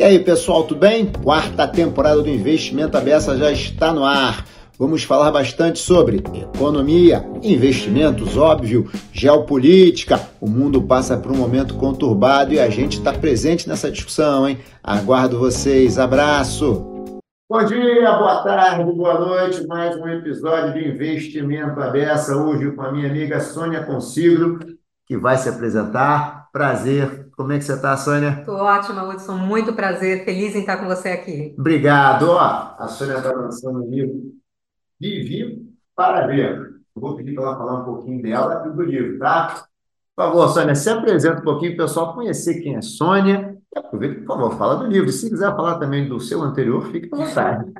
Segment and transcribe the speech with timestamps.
[0.00, 1.12] E aí, pessoal, tudo bem?
[1.22, 4.46] Quarta temporada do Investimento Abessa já está no ar.
[4.78, 6.24] Vamos falar bastante sobre
[6.54, 10.18] economia, investimentos, óbvio, geopolítica.
[10.40, 14.58] O mundo passa por um momento conturbado e a gente está presente nessa discussão, hein?
[14.82, 15.98] Aguardo vocês.
[15.98, 16.82] Abraço!
[17.46, 19.66] Bom dia, boa tarde, boa noite.
[19.66, 22.34] Mais um episódio de Investimento Abessa.
[22.34, 24.60] Hoje com a minha amiga Sônia Consigro,
[25.06, 26.48] que vai se apresentar.
[26.50, 27.19] Prazer.
[27.40, 28.40] Como é que você está, Sônia?
[28.40, 29.38] Estou ótima, Hudson.
[29.38, 30.26] Muito prazer.
[30.26, 31.54] Feliz em estar com você aqui.
[31.58, 32.28] Obrigado.
[32.28, 34.34] Ó, a Sônia está lançando um livro
[35.00, 36.74] Vivi para Ver.
[36.94, 39.64] vou pedir para ela falar um pouquinho dela e do livro, tá?
[40.14, 43.56] Por favor, Sônia, se apresenta um pouquinho para o pessoal conhecer quem é Sônia.
[43.74, 45.10] E aproveita, por favor, fala do livro.
[45.10, 47.72] Se quiser falar também do seu anterior, fique à vontade.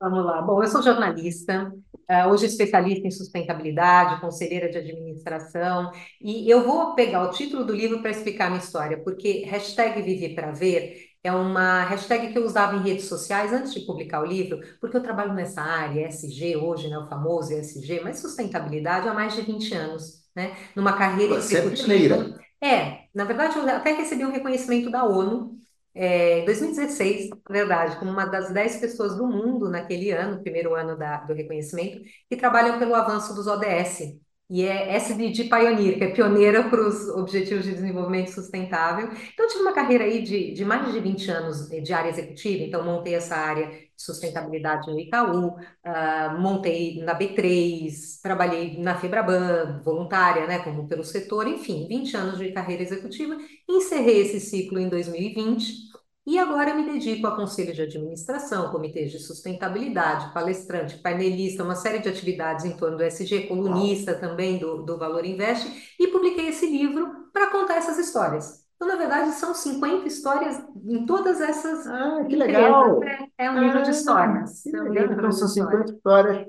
[0.00, 0.40] Vamos lá.
[0.40, 1.70] Bom, eu sou jornalista,
[2.10, 7.74] uh, hoje especialista em sustentabilidade, conselheira de administração, e eu vou pegar o título do
[7.74, 12.38] livro para explicar a minha história, porque hashtag Viver para Ver é uma hashtag que
[12.38, 16.08] eu usava em redes sociais antes de publicar o livro, porque eu trabalho nessa área,
[16.08, 20.94] ESG hoje, né, o famoso ESG, mas sustentabilidade há mais de 20 anos, né, numa
[20.94, 22.40] carreira Você é executiva.
[22.62, 25.60] É, na verdade, eu até recebi um reconhecimento da ONU
[26.00, 30.74] é, em 2016, na verdade, como uma das 10 pessoas do mundo naquele ano, primeiro
[30.74, 34.18] ano da, do reconhecimento, que trabalham pelo avanço dos ODS.
[34.48, 39.10] E é SDG Pioneer, que é pioneira para os Objetivos de Desenvolvimento Sustentável.
[39.32, 42.82] Então, tive uma carreira aí de, de mais de 20 anos de área executiva, então
[42.82, 50.46] montei essa área de sustentabilidade no Itaú, uh, montei na B3, trabalhei na Febraban, voluntária,
[50.46, 53.36] né, como pelo setor, enfim, 20 anos de carreira executiva.
[53.68, 55.89] Encerrei esse ciclo em 2020
[56.30, 61.98] e agora me dedico a conselho de administração, comitês de sustentabilidade, palestrante, painelista, uma série
[61.98, 66.70] de atividades em torno do SG, colunista também do, do Valor Invest, e publiquei esse
[66.70, 68.64] livro para contar essas histórias.
[68.76, 71.84] Então, na verdade, são 50 histórias em todas essas.
[71.88, 73.02] Ah, que legal!
[73.02, 74.62] É, é um livro ah, de histórias.
[74.62, 75.12] Que é um legal.
[75.12, 76.46] Então, são 50 histórias.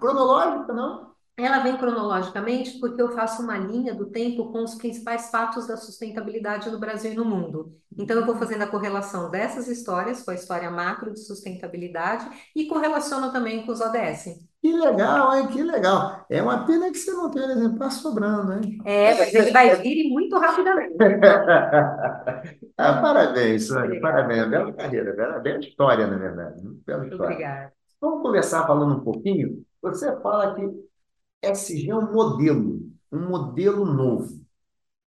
[0.00, 1.13] Cronológica, não?
[1.36, 5.76] Ela vem cronologicamente porque eu faço uma linha do tempo com os principais fatos da
[5.76, 7.72] sustentabilidade no Brasil e no mundo.
[7.98, 12.24] Então, eu vou fazendo a correlação dessas histórias com a história macro de sustentabilidade
[12.54, 14.46] e correlaciono também com os ODS.
[14.62, 15.48] Que legal, hein?
[15.48, 16.24] Que legal.
[16.30, 18.78] É uma pena que você não tem exemplar sobrando, hein?
[18.84, 20.94] É, mas ele vai vir muito rapidamente.
[22.78, 24.48] ah, parabéns, Sônia, parabéns.
[24.48, 26.62] Bela carreira, bela, bela história, na verdade.
[26.86, 27.24] Bela história.
[27.24, 27.72] Obrigada.
[28.00, 29.62] Vamos começar falando um pouquinho.
[29.82, 30.62] Você fala que
[31.44, 32.80] SG é um modelo,
[33.12, 34.44] um modelo novo.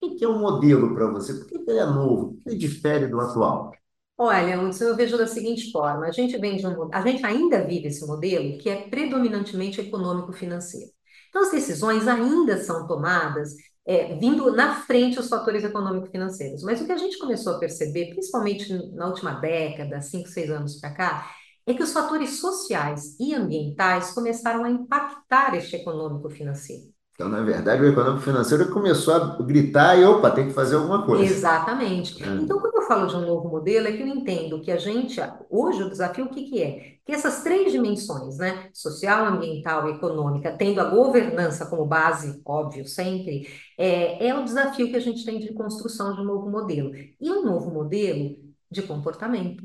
[0.01, 1.33] O que é um modelo para você?
[1.33, 2.33] Por que ele é novo?
[2.33, 3.71] Por que ele difere do atual?
[4.17, 7.87] Olha, eu vejo da seguinte forma: a gente vem de um, a gente ainda vive
[7.87, 10.91] esse modelo que é predominantemente econômico-financeiro.
[11.29, 13.55] Então, as decisões ainda são tomadas
[13.85, 16.63] é, vindo na frente os fatores econômico-financeiros.
[16.63, 20.79] Mas o que a gente começou a perceber, principalmente na última década, cinco, seis anos
[20.79, 21.31] para cá,
[21.71, 26.91] é que os fatores sociais e ambientais começaram a impactar este econômico financeiro.
[27.13, 31.05] Então, na verdade, o econômico financeiro começou a gritar e, opa, tem que fazer alguma
[31.05, 31.23] coisa.
[31.23, 32.21] Exatamente.
[32.23, 32.27] É.
[32.27, 35.21] Então, quando eu falo de um novo modelo, é que eu entendo que a gente,
[35.47, 36.95] hoje, o desafio, o que, que é?
[37.05, 42.87] Que essas três dimensões, né, social, ambiental e econômica, tendo a governança como base, óbvio,
[42.87, 46.91] sempre, é, é o desafio que a gente tem de construção de um novo modelo.
[46.95, 48.35] E um novo modelo
[48.71, 49.63] de comportamento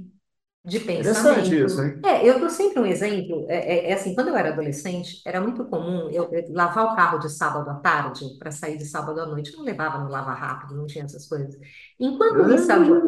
[0.66, 1.54] de pensamento.
[1.54, 2.00] isso, hein?
[2.04, 3.46] É, eu dou sempre um exemplo.
[3.48, 6.96] É, é, é, assim, quando eu era adolescente, era muito comum eu, eu lavar o
[6.96, 9.52] carro de sábado à tarde para sair de sábado à noite.
[9.52, 11.56] Eu não levava no lava rápido, não tinha essas coisas.
[12.00, 13.06] Enquanto ele ensaboava...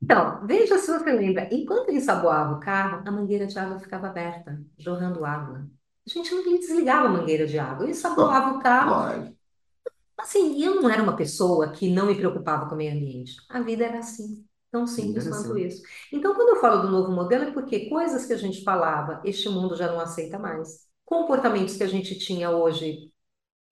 [0.00, 1.48] Então, veja se você lembra.
[1.50, 5.66] Enquanto ele ensaboava o carro, a mangueira de água ficava aberta, jorrando água.
[6.06, 7.84] A gente não desligava a mangueira de água.
[7.84, 9.34] Ele ensaboava o carro.
[10.16, 13.34] Assim, eu não era uma pessoa que não me preocupava com o meio ambiente.
[13.50, 14.46] A vida era assim.
[14.76, 15.80] Tão simples quanto isso.
[16.12, 19.48] Então, quando eu falo do novo modelo, é porque coisas que a gente falava, este
[19.48, 20.86] mundo já não aceita mais.
[21.02, 23.10] Comportamentos que a gente tinha hoje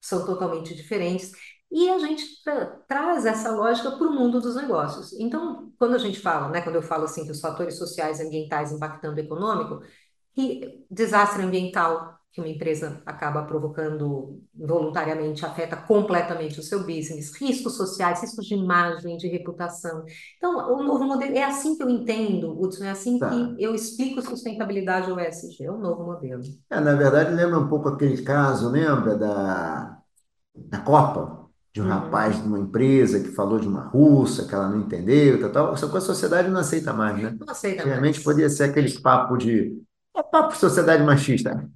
[0.00, 1.32] são totalmente diferentes.
[1.70, 5.12] E a gente tra traz essa lógica para o mundo dos negócios.
[5.20, 8.22] Então, quando a gente fala, né, quando eu falo assim que os fatores sociais e
[8.22, 9.82] ambientais impactando o econômico,
[10.32, 17.76] que desastre ambiental que uma empresa acaba provocando voluntariamente afeta completamente o seu business, riscos
[17.76, 20.04] sociais, riscos de imagem, de reputação.
[20.36, 23.30] Então, o novo modelo é assim que eu entendo, Hudson, é assim tá.
[23.30, 26.42] que eu explico sustentabilidade ao ESG, é um novo modelo.
[26.68, 29.96] É, na verdade, lembra um pouco aquele caso, lembra da,
[30.56, 31.44] da Copa?
[31.72, 31.90] De um uhum.
[31.90, 35.76] rapaz de uma empresa que falou de uma russa, que ela não entendeu, tal, tal.
[35.76, 37.36] Só que a sociedade não aceita mais, né?
[37.36, 38.22] Não aceita Realmente mais.
[38.22, 39.82] podia ser aquele papo de.
[40.16, 41.68] É papo de sociedade machista.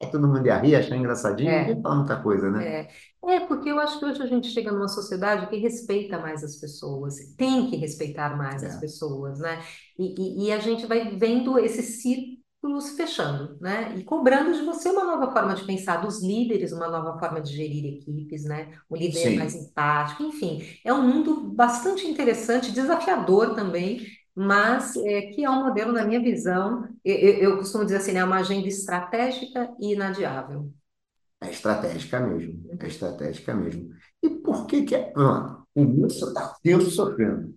[0.00, 1.82] É todo mundo ia rir, achar engraçadinho, é.
[1.82, 2.64] falar muita coisa, né?
[2.64, 2.88] É.
[3.26, 6.56] É, porque eu acho que hoje a gente chega numa sociedade que respeita mais as
[6.56, 8.80] pessoas, tem que respeitar mais as É.
[8.80, 9.62] pessoas, né?
[9.98, 13.96] E, e, e a gente vai vendo esses círculos fechando, né?
[13.96, 17.54] E cobrando de você uma nova forma de pensar, dos líderes, uma nova forma de
[17.54, 18.72] gerir equipes, né?
[18.90, 19.60] O líder mais Sim.
[19.70, 25.92] empático, enfim, é um mundo bastante interessante, desafiador também, mas é, que é um modelo,
[25.92, 27.16] na minha visão, eu,
[27.52, 28.24] eu costumo dizer assim, né?
[28.24, 30.72] Uma agenda estratégica e inadiável.
[31.40, 32.64] É estratégica mesmo.
[32.80, 33.90] É estratégica mesmo.
[34.22, 35.10] E por que que é?
[35.10, 37.54] Pronto, o mundo está tempo sofrendo.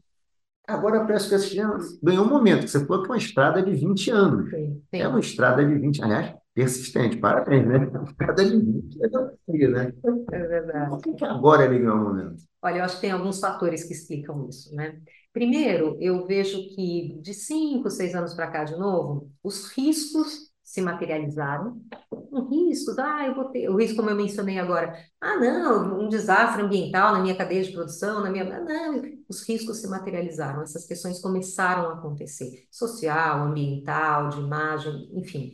[0.67, 1.55] Agora parece que esse
[2.03, 4.49] ganhou um momento, que você falou que é uma estrada de 20 anos.
[4.49, 7.77] Sim, É sim, uma estrada de 20, aliás, persistente, parabéns, né?
[7.77, 9.33] Uma estrada de 20 anos,
[9.71, 9.93] né?
[10.31, 10.89] é verdade.
[10.89, 12.43] Por que que agora ele ganhou um momento?
[12.61, 15.01] Olha, eu acho que tem alguns fatores que explicam isso, né?
[15.37, 20.81] Primeiro, eu vejo que de cinco, seis anos para cá de novo, os riscos se
[20.81, 21.79] materializaram.
[22.11, 26.09] Um risco, ah, eu vou ter, o risco como eu mencionei agora, ah, não, um
[26.09, 28.99] desastre ambiental na minha cadeia de produção, na minha, ah, não,
[29.29, 35.51] os riscos se materializaram, essas questões começaram a acontecer, social, ambiental, de imagem, enfim.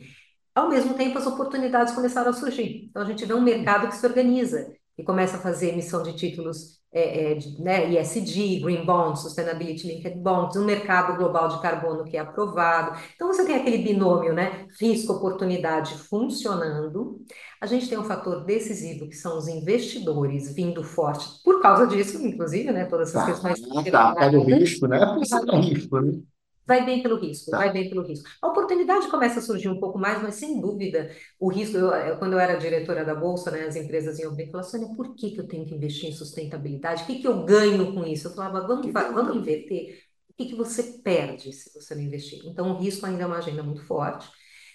[0.54, 2.86] Ao mesmo tempo, as oportunidades começaram a surgir.
[2.88, 6.16] Então, a gente vê um mercado que se organiza e começa a fazer emissão de
[6.16, 12.04] títulos é, é, né, ESG, Green Bonds, Sustainability Linked Bonds, um mercado global de carbono
[12.04, 12.96] que é aprovado.
[13.16, 17.20] Então, você tem aquele binômio, né, risco-oportunidade funcionando.
[17.60, 22.24] A gente tem um fator decisivo, que são os investidores vindo forte, por causa disso,
[22.24, 24.98] inclusive, né, todas essas Tá, questões tá, pega o risco, né?
[25.20, 26.22] Isso é risco, né?
[26.66, 27.58] Vai bem pelo risco, Tá.
[27.58, 28.26] vai bem pelo risco.
[28.40, 32.18] A oportunidade começa a surgir um pouco mais, mas sem dúvida, o risco, eu, eu-
[32.18, 35.14] quando eu era diretora da Bolsa, né, as empresas iam bem e falavam, Sônia, por
[35.14, 37.02] que que eu tenho que investir em sustentabilidade?
[37.02, 38.28] O que que eu ganho com isso?
[38.28, 40.02] Eu falava, vamos, vamos inverter.
[40.30, 42.40] O que que você perde se você não investir?
[42.46, 44.26] Então, o risco ainda é uma agenda muito forte.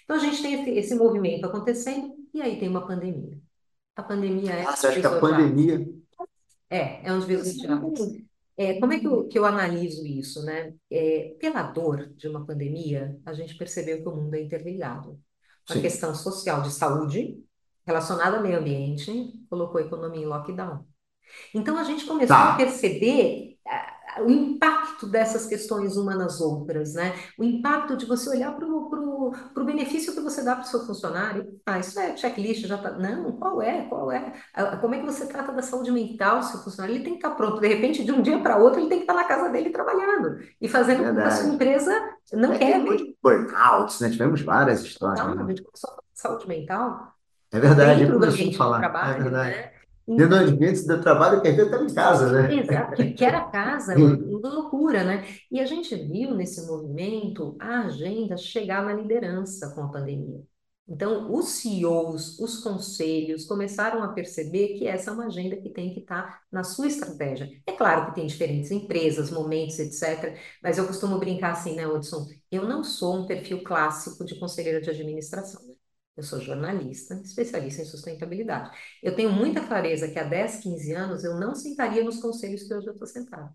[0.04, 3.38] Então, a gente tem esse, esse movimento acontecendo, e aí tem uma pandemia.
[3.96, 5.86] A pandemia é Ah, você acha que a pandemia.
[6.70, 7.20] É, é um
[7.72, 8.00] águas.
[8.62, 10.74] É, como é que eu, que eu analiso isso, né?
[10.90, 15.18] É, pela dor de uma pandemia, a gente percebeu que o mundo é interligado.
[15.68, 15.80] A Sim.
[15.82, 17.42] questão social de saúde,
[17.86, 19.10] relacionada ao meio ambiente,
[19.48, 20.84] colocou a economia em lockdown.
[21.54, 22.56] Então, a gente começou a Tá.
[22.56, 23.59] perceber ah,
[24.22, 27.14] o impacto dessas questões uma nas outras, né?
[27.38, 31.46] O impacto de você olhar para o benefício que você dá para o seu funcionário.
[31.66, 32.92] Ah, isso é checklist, já tá.
[32.92, 33.82] Não, qual é?
[33.88, 34.32] Qual é?
[34.54, 36.96] Ah, Como é que você trata da saúde mental do seu funcionário?
[36.96, 37.60] Ele tem que estar pronto.
[37.60, 40.38] De repente, de um dia para outro, ele tem que estar na casa dele trabalhando
[40.60, 41.92] e fazendo com que a sua empresa
[42.32, 43.16] não É, quebre.
[43.22, 44.10] burnouts, né?
[44.10, 45.48] Tivemos várias histórias, a né?
[45.48, 47.14] gente começou a falar de saúde mental
[47.52, 48.78] É verdade, a de falar.
[48.84, 49.50] É verdade.
[49.50, 49.72] né?
[50.16, 52.54] Dentro do ambiente do trabalho, quer ver, está em casa, né?
[52.54, 55.24] Exato, que, que era casa, uma, loucura, né?
[55.50, 60.42] E a gente viu nesse movimento a agenda chegar na liderança com a pandemia.
[60.88, 65.94] Então, os CEOs, os conselhos começaram a perceber que essa é uma agenda que tem
[65.94, 67.48] que estar na sua estratégia.
[67.64, 72.26] É claro que tem diferentes empresas, momentos, etc., mas eu costumo brincar assim, né, Hudson?
[72.50, 75.69] Eu não sou um perfil clássico de conselheira de administração?
[76.20, 78.70] Eu sou jornalista, especialista em sustentabilidade.
[79.02, 82.74] Eu tenho muita clareza que há 10, 15 anos eu não sentaria nos conselhos que
[82.74, 83.54] hoje eu estou sentada.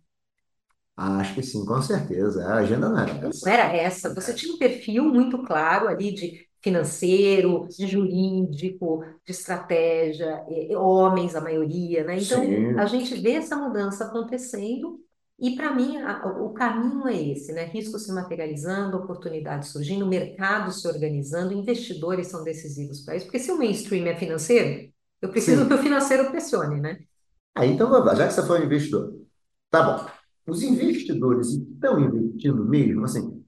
[0.98, 2.46] Acho que sim, com certeza.
[2.48, 3.50] A agenda não era Não essa.
[3.52, 4.14] era essa.
[4.14, 10.44] Você tinha um perfil muito claro ali de financeiro, de jurídico, de estratégia,
[10.78, 12.20] homens, a maioria, né?
[12.20, 12.76] Então, Sim.
[12.76, 15.00] a gente vê essa mudança acontecendo
[15.40, 17.66] e, para mim, a- o caminho é esse, né?
[17.66, 23.52] Risco se materializando, oportunidades surgindo, mercado se organizando, investidores são decisivos para isso, porque se
[23.52, 25.68] o mainstream é financeiro, eu preciso Sim.
[25.68, 27.00] que o financeiro pressione, né?
[27.56, 27.90] Aí, então.
[28.16, 29.14] Já que você foi um investidor,
[29.72, 30.12] tá bom.
[30.48, 33.06] Os investidores estão investindo mesmo?
[33.06, 33.44] Assim,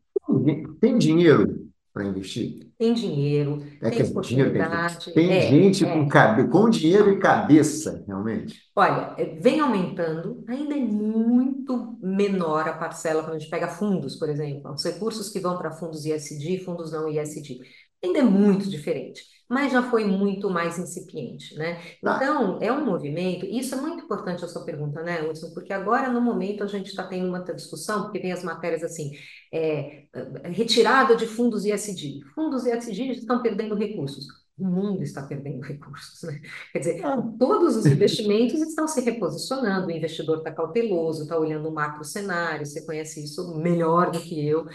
[0.80, 1.67] tem dinheiro
[1.98, 2.72] para investir?
[2.78, 6.08] Tem dinheiro, É tem que dinheiro tem, oportunidade, tem é, gente com, é.
[6.08, 8.62] cabe, com dinheiro e cabeça, realmente.
[8.76, 14.16] Olha, é, vem aumentando, ainda é muito menor a parcela quando a gente pega fundos,
[14.16, 17.58] por exemplo, os recursos que vão para fundos ISD, fundos não ISD.
[18.04, 21.82] Ainda é muito diferente, mas já foi muito mais incipiente, né?
[22.04, 22.16] Tá.
[22.18, 25.52] Então, é um movimento, e isso é muito importante a sua pergunta, né, Hudson?
[25.54, 29.12] Porque agora, no momento, a gente está tendo uma discussão, porque vem as matérias assim,
[29.54, 30.04] é,
[30.46, 32.22] retirada de fundos ISD.
[32.36, 34.26] Fundos ISD estão perdendo recursos.
[34.58, 36.42] O mundo está perdendo recursos, né?
[36.74, 37.22] Quer dizer, Ah.
[37.38, 42.66] todos os investimentos estão se reposicionando, o investidor está cauteloso, está olhando o macro cenário,
[42.66, 44.66] você conhece isso melhor do que eu.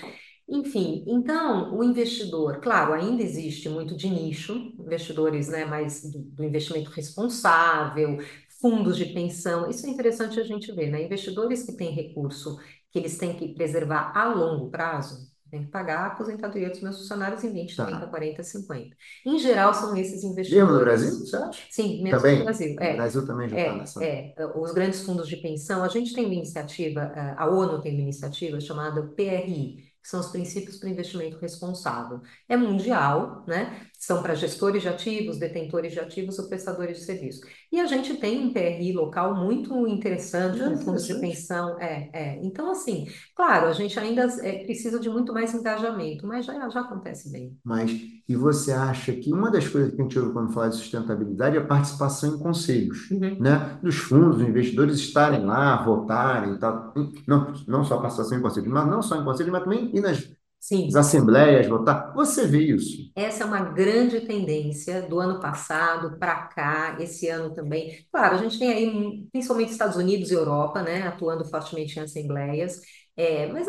[0.49, 6.45] Enfim, então, o investidor, claro, ainda existe muito de nicho, investidores, né, mais do, do
[6.45, 8.19] investimento responsável,
[8.61, 11.03] fundos de pensão, isso é interessante a gente ver, né?
[11.05, 12.59] Investidores que têm recurso
[12.91, 16.99] que eles têm que preservar a longo prazo, Tem que pagar a aposentadoria dos meus
[16.99, 17.85] funcionários em 20, tá.
[17.87, 18.97] 30, 40, 50.
[19.25, 20.67] Em geral, são esses investidores.
[20.67, 21.67] Mesmo no Brasil, você acha?
[21.69, 22.37] Sim, mesmo também?
[22.37, 22.77] no Brasil.
[22.79, 24.01] É, o Brasil também já está é, nessa.
[24.05, 28.03] É, os grandes fundos de pensão, a gente tem uma iniciativa, a ONU tem uma
[28.03, 32.21] iniciativa chamada PRI, que são os princípios para investimento responsável.
[32.49, 33.87] É mundial, né?
[34.03, 37.41] São para gestores de ativos, detentores de ativos ou prestadores de serviço.
[37.71, 41.79] E a gente tem um PRI local muito interessante, com fundos de pensão.
[41.79, 42.41] É, é.
[42.43, 43.07] Então, assim,
[43.37, 47.57] claro, a gente ainda é, precisa de muito mais engajamento, mas já, já acontece bem.
[47.63, 47.93] Mas,
[48.29, 51.57] e você acha que uma das coisas que a gente ouve quando fala de sustentabilidade
[51.57, 53.39] é a participação em conselhos, uhum.
[53.39, 53.79] né?
[53.81, 56.93] Dos fundos, dos investidores estarem lá, votarem, tá?
[57.29, 60.29] não, não só participação em conselhos, mas não só em conselhos, mas também e nas
[60.63, 60.87] Sim.
[60.89, 62.13] as assembleias votar.
[62.15, 63.11] Você vê isso?
[63.17, 68.07] Essa é uma grande tendência do ano passado para cá, esse ano também.
[68.13, 72.81] Claro, a gente tem aí, principalmente Estados Unidos e Europa, né, atuando fortemente em assembleias.
[73.17, 73.67] É, mas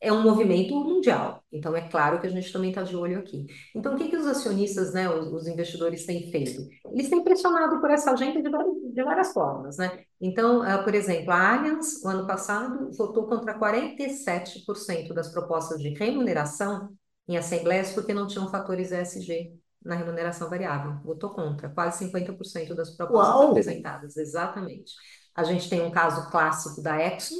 [0.00, 3.46] é um movimento mundial, então é claro que a gente também está de olho aqui.
[3.74, 6.68] Então, o que, que os acionistas, né, os, os, investidores têm feito?
[6.92, 10.04] Eles têm pressionado por essa agenda de várias, de várias formas, né?
[10.20, 15.90] Então, uh, por exemplo, a Allianz, o ano passado, votou contra 47% das propostas de
[15.90, 16.90] remuneração
[17.26, 21.00] em assembleias porque não tinham fatores ESG na remuneração variável.
[21.04, 23.50] Votou contra, quase 50% das propostas Uau!
[23.50, 24.92] apresentadas, exatamente.
[25.34, 27.36] A gente tem um caso clássico da Exxon,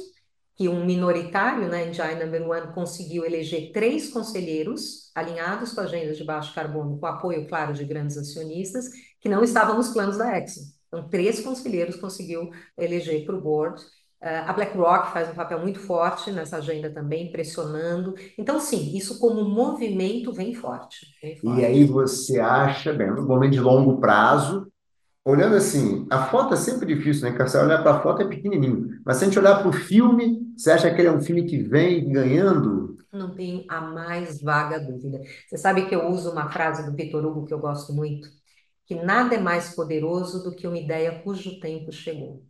[0.55, 6.23] que um minoritário, né, Engine Number One, conseguiu eleger três conselheiros alinhados com agendas de
[6.23, 8.85] baixo carbono, com apoio, claro, de grandes acionistas,
[9.19, 10.61] que não estavam nos planos da Exxon.
[10.87, 13.81] Então, três conselheiros conseguiu eleger para o board.
[14.21, 18.13] Uh, a BlackRock faz um papel muito forte nessa agenda também, pressionando.
[18.37, 21.07] Então, sim, isso como movimento vem forte.
[21.21, 21.59] Vem forte.
[21.59, 24.71] E aí você acha, bem, no momento de longo prazo,
[25.25, 27.31] olhando assim, a foto é sempre difícil, né?
[27.31, 29.01] Porque você olhar para a foto é pequenininho.
[29.05, 31.45] Mas se a gente olhar para o filme, você acha que ele é um filme
[31.45, 32.97] que vem ganhando?
[33.11, 35.21] Não tenho a mais vaga dúvida.
[35.47, 38.27] Você sabe que eu uso uma frase do Vitor Hugo que eu gosto muito,
[38.85, 42.43] que nada é mais poderoso do que uma ideia cujo tempo chegou.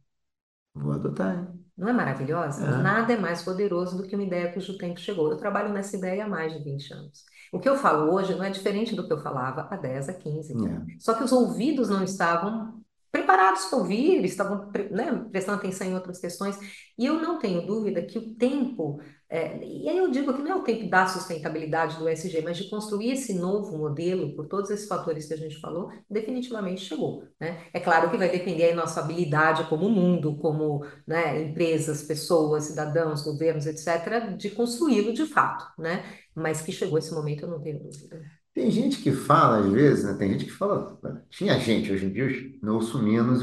[0.74, 1.63] Vou adotar, hein?
[1.77, 2.65] Não é maravilhosa?
[2.65, 2.81] É.
[2.81, 5.31] Nada é mais poderoso do que uma ideia cujo tempo chegou.
[5.31, 7.24] Eu trabalho nessa ideia há mais de 20 anos.
[7.51, 10.13] O que eu falo hoje não é diferente do que eu falava há 10, a
[10.13, 10.53] 15.
[10.53, 11.00] É.
[11.00, 12.83] Só que os ouvidos não estavam
[13.13, 16.58] preparados para ouvir, estavam né, prestando atenção em outras questões.
[16.98, 20.51] E eu não tenho dúvida que o tempo, é, e aí eu digo que não
[20.51, 24.72] é o tempo da sustentabilidade do SG, mas de construir esse novo modelo, por todos
[24.72, 27.24] esses fatores que a gente falou, definitivamente chegou.
[27.39, 27.62] Né?
[27.72, 33.24] É claro que vai depender da nossa habilidade como mundo, como né, empresas, pessoas, cidadãos,
[33.24, 35.65] governos, etc., de construí-lo de fato.
[35.79, 36.03] Né?
[36.34, 38.42] Mas que chegou esse momento, eu não tenho dúvida.
[38.53, 40.13] Tem gente que fala, às vezes, né?
[40.13, 41.00] Tem gente que fala.
[41.29, 42.29] Tinha gente, hoje em dia
[42.62, 43.41] eu ouço menos,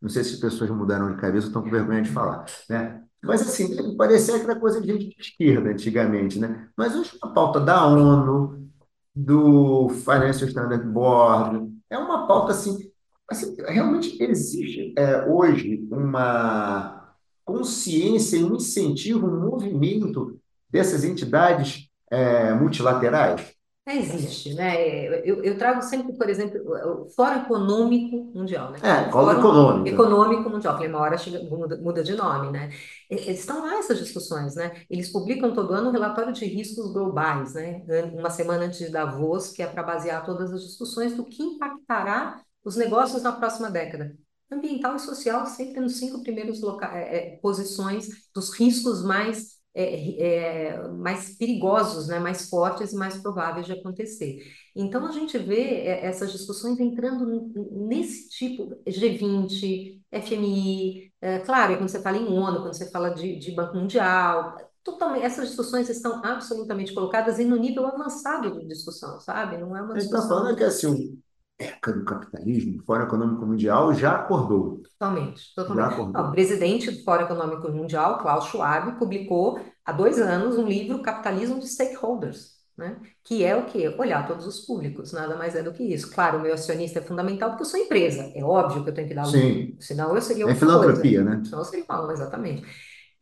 [0.00, 3.02] não sei se as pessoas mudaram de cabeça ou estão com vergonha de falar, né?
[3.22, 6.68] Mas assim, parecia aquela coisa de gente de esquerda antigamente, né?
[6.76, 8.68] Mas hoje a pauta da ONU,
[9.14, 12.90] do Financial Standard Board, é uma pauta assim,
[13.28, 17.14] assim realmente existe é, hoje uma
[17.44, 20.38] consciência e um incentivo, um movimento
[20.70, 23.54] dessas entidades é, multilaterais
[23.84, 25.08] Existe, né?
[25.28, 26.60] Eu, eu trago sempre, por exemplo,
[27.04, 28.78] o Fórum Econômico Mundial, né?
[28.80, 29.88] É, Fórum Econômico.
[29.88, 30.74] Econômico Mundial.
[30.74, 32.70] Falei, uma hora chega, muda, muda de nome, né?
[33.10, 34.84] Estão lá essas discussões, né?
[34.88, 37.82] Eles publicam todo ano um relatório de riscos globais, né?
[38.14, 42.40] Uma semana antes de Davos, que é para basear todas as discussões do que impactará
[42.64, 44.14] os negócios na próxima década.
[44.48, 46.60] Ambiental e social sempre nos cinco primeiros
[46.92, 53.16] é, é, posições dos riscos mais é, é, mais perigosos, né, mais fortes e mais
[53.16, 54.38] prováveis de acontecer.
[54.74, 61.88] Então, a gente vê é, essas discussões entrando nesse tipo, G20, FMI, é, claro, quando
[61.88, 66.22] você fala em ONU, quando você fala de, de Banco Mundial, totalmente, essas discussões estão
[66.24, 69.56] absolutamente colocadas e no nível avançado de discussão, sabe?
[69.56, 69.96] Não é uma discussão...
[69.96, 71.22] A gente está falando que, assim,
[71.58, 74.82] ECA do capitalismo, o Fórum Econômico Mundial já acordou.
[74.98, 75.92] Totalmente, totalmente.
[75.92, 76.22] Acordou.
[76.22, 81.60] O presidente do Fórum Econômico Mundial, Klaus Schwab, publicou há dois anos um livro Capitalismo
[81.60, 83.00] de Stakeholders, né?
[83.22, 83.94] que é o quê?
[83.98, 86.10] Olhar todos os públicos, nada mais é do que isso.
[86.12, 89.08] Claro, o meu acionista é fundamental porque eu sou empresa, é óbvio que eu tenho
[89.08, 89.76] que dar Sim.
[89.78, 91.36] senão eu seria É filantropia, coisa.
[91.36, 91.44] né?
[91.44, 92.62] Senão eu seria mal, exatamente.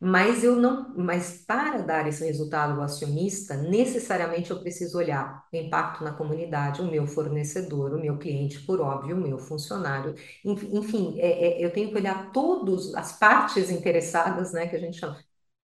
[0.03, 5.55] Mas eu não, mas para dar esse resultado ao acionista, necessariamente eu preciso olhar o
[5.55, 10.15] impacto na comunidade, o meu fornecedor, o meu cliente, por óbvio, o meu funcionário.
[10.43, 14.97] Enfim, é, é, eu tenho que olhar todas as partes interessadas, né, que a gente
[14.99, 15.19] chama.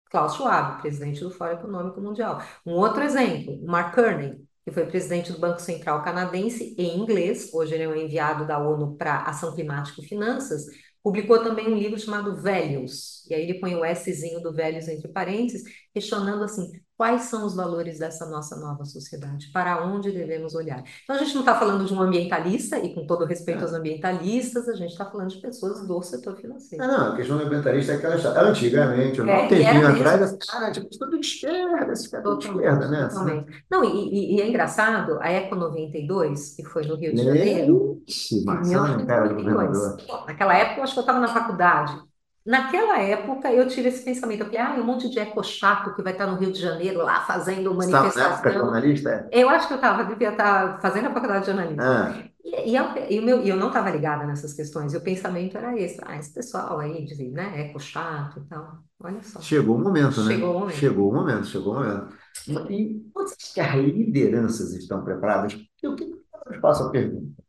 [0.10, 2.42] Klaus Schwab, presidente do Fórum Econômico Mundial.
[2.66, 7.74] Um outro exemplo, Mark Carney, que foi presidente do Banco Central Canadense em inglês, hoje
[7.74, 10.66] ele é um enviado da ONU para Ação Climática e Finanças,
[11.08, 15.08] Publicou também um livro chamado Velhos, e aí ele põe o Szinho do Velhos entre
[15.08, 20.84] parênteses, questionando assim, quais são os valores dessa nossa nova sociedade, para onde devemos olhar.
[21.04, 23.64] Então, a gente não está falando de um ambientalista, e com todo respeito é.
[23.64, 26.84] aos ambientalistas, a gente está falando de pessoas do setor financeiro.
[26.84, 28.42] Ah, não, a questão do ambientalista é aquela história.
[28.42, 33.08] Antigamente, um é, tempinho atrás, cara, tipo, tudo de esquerda, esse cara de esquerda, né?
[33.08, 33.64] Totalmente.
[33.70, 38.44] Não, e, e, é engraçado, a Eco 92, que foi no Rio de Janeiro, Ixi,
[38.44, 39.98] Marcelo, cara do governador.
[40.26, 42.07] Naquela época, eu acho que eu estava na faculdade,
[42.48, 46.02] Naquela época, eu tive esse pensamento, eu falei, ah, um monte de eco chato que
[46.02, 48.24] vai estar no Rio de Janeiro lá fazendo manifestação.
[48.24, 49.10] Você época jornalista?
[49.30, 49.44] É?
[49.44, 51.82] Eu acho que eu estava, devia estar fazendo a faculdade de jornalismo.
[51.82, 52.24] Ah.
[52.46, 55.78] E, e, eu, e, meu, eu não estava ligada nessas questões, e o pensamento era
[55.78, 59.42] esse, ah, esse pessoal aí, de, né, eco chato e tal, olha só.
[59.42, 60.32] Chegou o momento, né?
[60.32, 60.78] Chegou o momento.
[60.78, 62.72] Chegou o momento, chegou o momento.
[62.72, 65.60] E vocês que as lideranças estão preparadas?
[65.84, 67.44] Eu, eu faço a pergunta.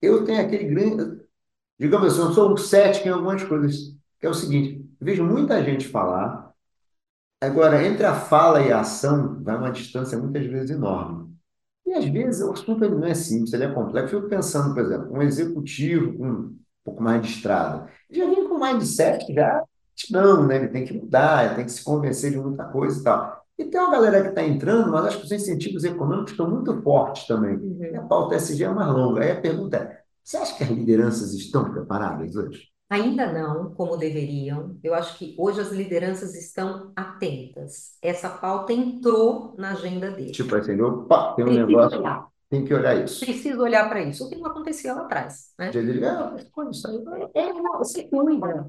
[0.00, 1.20] Eu tenho aquele grande,
[1.76, 5.62] digamos assim, eu sou um cético em algumas coisas que é o seguinte: vejo muita
[5.64, 6.52] gente falar,
[7.40, 11.30] agora, entre a fala e a ação, vai uma distância muitas vezes enorme.
[11.86, 14.14] E às vezes o assunto não é simples, ele é complexo.
[14.14, 18.58] Eu fico pensando, por exemplo, um executivo um pouco mais de estrada, já vem com
[18.58, 19.64] mindset já
[20.08, 20.56] não, né?
[20.56, 23.44] Ele tem que mudar, ele tem que se convencer de muita coisa e tal.
[23.58, 26.80] E tem uma galera que está entrando, mas acho que os incentivos econômicos estão muito
[26.82, 27.56] fortes também.
[27.56, 27.78] Uhum.
[27.82, 29.22] E a pauta SG é mais longa.
[29.22, 32.69] Aí a pergunta é: você acha que as lideranças estão preparadas hoje?
[32.90, 34.76] Ainda não, como deveriam.
[34.82, 37.96] Eu acho que hoje as lideranças estão atentas.
[38.02, 40.32] Essa pauta entrou na agenda deles.
[40.32, 42.26] Tipo assim, opa, tem um Preciso negócio, olhar.
[42.50, 43.20] tem que olhar isso.
[43.24, 45.52] Preciso olhar para isso, o que não acontecia lá atrás.
[45.56, 45.70] Né?
[45.70, 46.36] Diria, ah,
[46.68, 47.30] isso aí.
[47.32, 48.68] É, não, você cuida.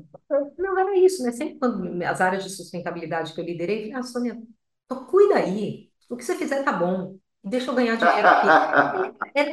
[0.55, 1.31] Não era isso, né?
[1.31, 4.39] Sempre quando as áreas de sustentabilidade que eu liderei, ah, Sônia,
[5.09, 5.89] cuida aí.
[6.07, 8.47] O que você fizer tá bom deixa eu ganhar dinheiro aqui.
[9.33, 9.49] É,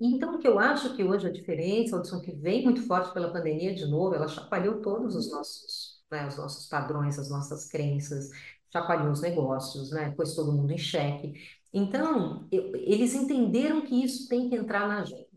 [0.00, 3.32] então, o que eu acho que hoje a diferença, a que vem muito forte pela
[3.32, 8.28] pandemia, de novo, ela chacoalhou todos os nossos, né, os nossos padrões, as nossas crenças,
[8.72, 11.34] chacoalhou os negócios, né, pôs todo mundo em xeque.
[11.72, 15.28] Então, eu, eles entenderam que isso tem que entrar na agenda.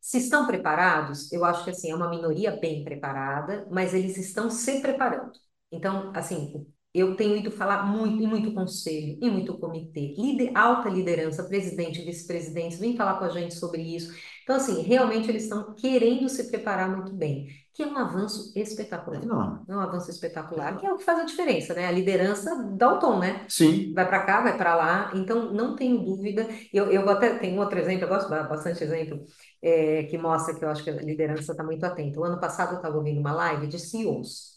[0.00, 4.48] Se estão preparados, eu acho que assim, é uma minoria bem preparada, mas eles estão
[4.50, 5.32] se preparando.
[5.70, 6.66] Então, assim,
[6.98, 12.02] eu tenho ido falar muito, em muito conselho, em muito comitê, lider, alta liderança, presidente,
[12.02, 14.14] vice-presidente, vem falar com a gente sobre isso.
[14.42, 19.26] Então, assim, realmente eles estão querendo se preparar muito bem, que é um avanço espetacular.
[19.26, 19.64] Não.
[19.68, 21.86] É um avanço espetacular, que é o que faz a diferença, né?
[21.86, 23.44] A liderança dá o tom, né?
[23.48, 23.92] Sim.
[23.92, 25.10] Vai para cá, vai para lá.
[25.14, 26.46] Então, não tenho dúvida.
[26.72, 29.24] Eu, eu até tenho outro exemplo, eu gosto bastante exemplo,
[29.60, 32.20] é, que mostra que eu acho que a liderança está muito atenta.
[32.20, 34.55] O ano passado eu estava ouvindo uma live de CEOs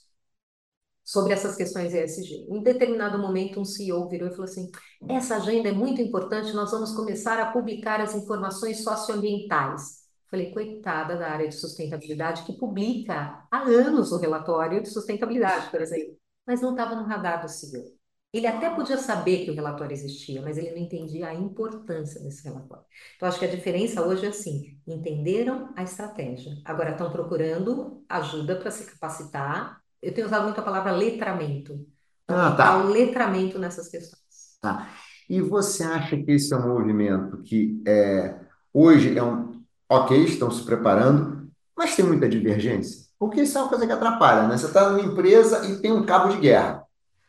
[1.09, 2.45] sobre essas questões ESG.
[2.47, 4.69] Em determinado momento, um CEO virou e falou assim:
[5.09, 10.03] essa agenda é muito importante, nós vamos começar a publicar as informações socioambientais.
[10.29, 15.81] Falei, coitada da área de sustentabilidade, que publica há anos o relatório de sustentabilidade, por
[15.81, 17.97] exemplo, mas não estava no radar do CEO.
[18.31, 22.43] Ele até podia saber que o relatório existia, mas ele não entendia a importância desse
[22.43, 22.85] relatório.
[23.15, 28.57] Então, acho que a diferença hoje é assim: entenderam a estratégia, agora estão procurando ajuda
[28.57, 31.85] para se capacitar eu tenho usado muito a palavra letramento.
[32.27, 32.77] Ah, tá.
[32.77, 34.19] O letramento nessas questões.
[34.61, 34.87] Tá.
[35.29, 38.35] E você acha que esse é um movimento que é,
[38.73, 39.59] hoje é um.
[39.87, 43.07] Ok, estão se preparando, mas tem muita divergência?
[43.17, 44.57] Porque isso é uma coisa que atrapalha, né?
[44.57, 46.83] Você está numa empresa e tem um cabo de guerra.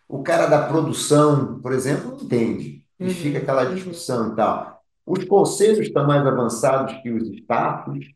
[0.07, 2.85] O cara da produção, por exemplo, não entende.
[2.99, 3.75] E uhum, fica aquela uhum.
[3.75, 4.33] discussão uhum.
[4.33, 4.83] e tal.
[5.07, 8.07] Os conselhos estão mais avançados que os staffs.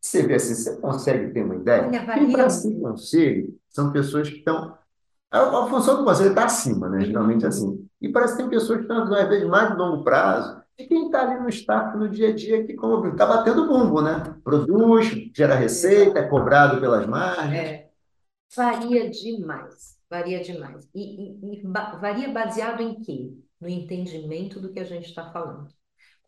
[0.00, 1.86] Você vê assim, você consegue ter uma ideia?
[1.86, 4.76] Olha, Quem para ser conselho são pessoas que estão.
[5.30, 7.04] A, a função do conselho está acima, né?
[7.04, 7.48] Geralmente uhum.
[7.48, 7.88] assim.
[8.00, 11.06] E parece que tem pessoas que estão, às vezes, mais de longo prazo, e quem
[11.06, 14.36] está ali no staff no dia a dia, que, está batendo bumbo, né?
[14.44, 17.52] Produz, gera receita, é cobrado pelas margens.
[17.52, 17.90] É.
[18.56, 20.88] Varia demais, varia demais.
[20.94, 21.62] E, e, e
[22.00, 23.34] varia baseado em quê?
[23.60, 25.68] No entendimento do que a gente está falando.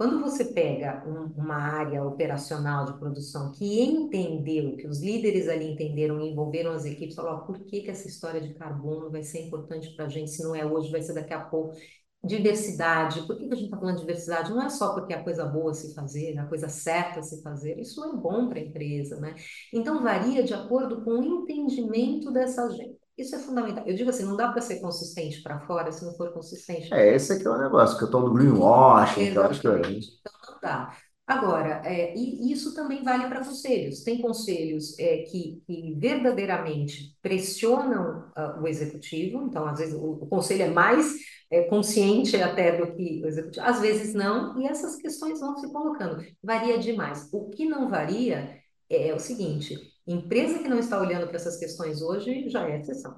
[0.00, 5.70] Quando você pega um, uma área operacional de produção que entendeu, que os líderes ali
[5.70, 9.94] entenderam envolveram as equipes, falaram, por que, que essa história de carbono vai ser importante
[9.94, 11.76] para a gente, se não é hoje, vai ser daqui a pouco.
[12.24, 14.50] Diversidade, por que, que a gente está falando de diversidade?
[14.50, 17.78] Não é só porque é a coisa boa se fazer, a coisa certa se fazer,
[17.78, 19.34] isso é bom para a empresa, né?
[19.70, 22.99] Então varia de acordo com o entendimento dessa agenda.
[23.20, 23.84] Isso é fundamental.
[23.86, 26.92] Eu digo assim, não dá para ser consistente para fora se não for consistente.
[26.92, 30.06] É, esse aqui é o negócio, que eu estou do greenwashing, aquelas coisas.
[30.20, 30.96] Então não dá.
[31.26, 34.02] Agora, é, e isso também vale para conselhos.
[34.02, 40.26] Tem conselhos é, que, que, verdadeiramente pressionam uh, o executivo, então, às vezes, o, o
[40.26, 41.18] conselho é mais
[41.50, 45.70] é, consciente até do que o executivo, às vezes não, e essas questões vão se
[45.70, 46.24] colocando.
[46.42, 47.28] Varia demais.
[47.32, 49.76] O que não varia é, é o seguinte:
[50.12, 53.16] Empresa que não está olhando para essas questões hoje já é exceção.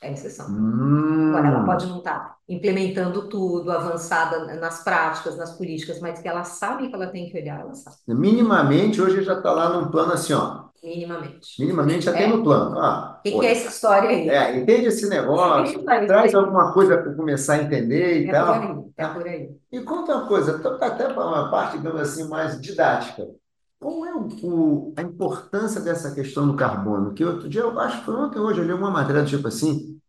[0.00, 0.46] É exceção.
[0.50, 1.30] Hum.
[1.30, 6.44] Agora, ela pode não estar implementando tudo, avançada nas práticas, nas políticas, mas que ela
[6.44, 7.96] sabe que ela tem que olhar, ela sabe.
[8.06, 10.64] Minimamente, hoje já está lá num plano assim, ó.
[10.82, 11.62] Minimamente.
[11.62, 12.28] Minimamente já tem É.
[12.28, 12.78] no plano.
[12.78, 14.28] Ah, O que, pô, que é essa história aí?
[14.28, 18.54] é, entende esse negócio, Vai, traz alguma coisa para começar a entender e É tal.
[18.54, 19.56] por aí, é por aí.
[19.72, 23.26] E conta uma coisa, até para uma parte, digamos assim, mais didática.
[23.84, 27.14] Qual é o, o- a importância dessa questão do carbono?
[27.14, 29.46] Que outro dia, eu acho que foi ontem hoje, eu li uma matéria do tipo
[29.48, 30.00] assim,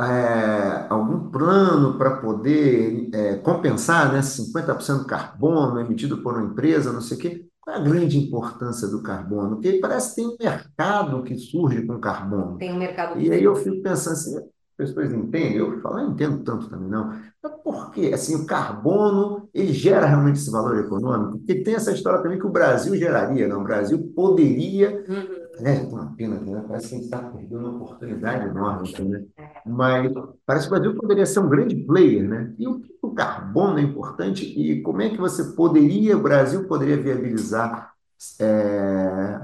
[0.00, 6.92] é, algum plano para poder é, compensar, né, 50% do carbono emitido por uma empresa,
[6.92, 7.46] não sei o quê.
[7.60, 9.56] Qual é a grande importância do carbono?
[9.56, 12.58] Porque parece que tem um mercado que surge com carbono.
[12.58, 15.56] Tem um mercado E aí eu fico pensando assim, as pessoas entendem?
[15.56, 17.12] Eu falo, eu não entendo tanto também não.
[17.42, 18.10] Mas por quê?
[18.12, 21.38] Assim, o carbono, ele gera realmente esse valor econômico?
[21.38, 23.60] Porque tem essa história também que o Brasil geraria, não?
[23.60, 25.44] O Brasil poderia Uhum.
[25.58, 26.64] Aliás, tô uma pena, né?
[26.66, 29.24] Parece que a gente está perdendo uma oportunidade enorme, né?
[29.64, 30.12] Mas
[30.44, 32.52] parece que o Brasil poderia ser um grande player, né?
[32.58, 36.66] E o que o carbono é importante e como é que você poderia, o Brasil
[36.66, 37.92] poderia viabilizar
[38.40, 39.40] é,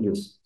[0.00, 0.37] disso?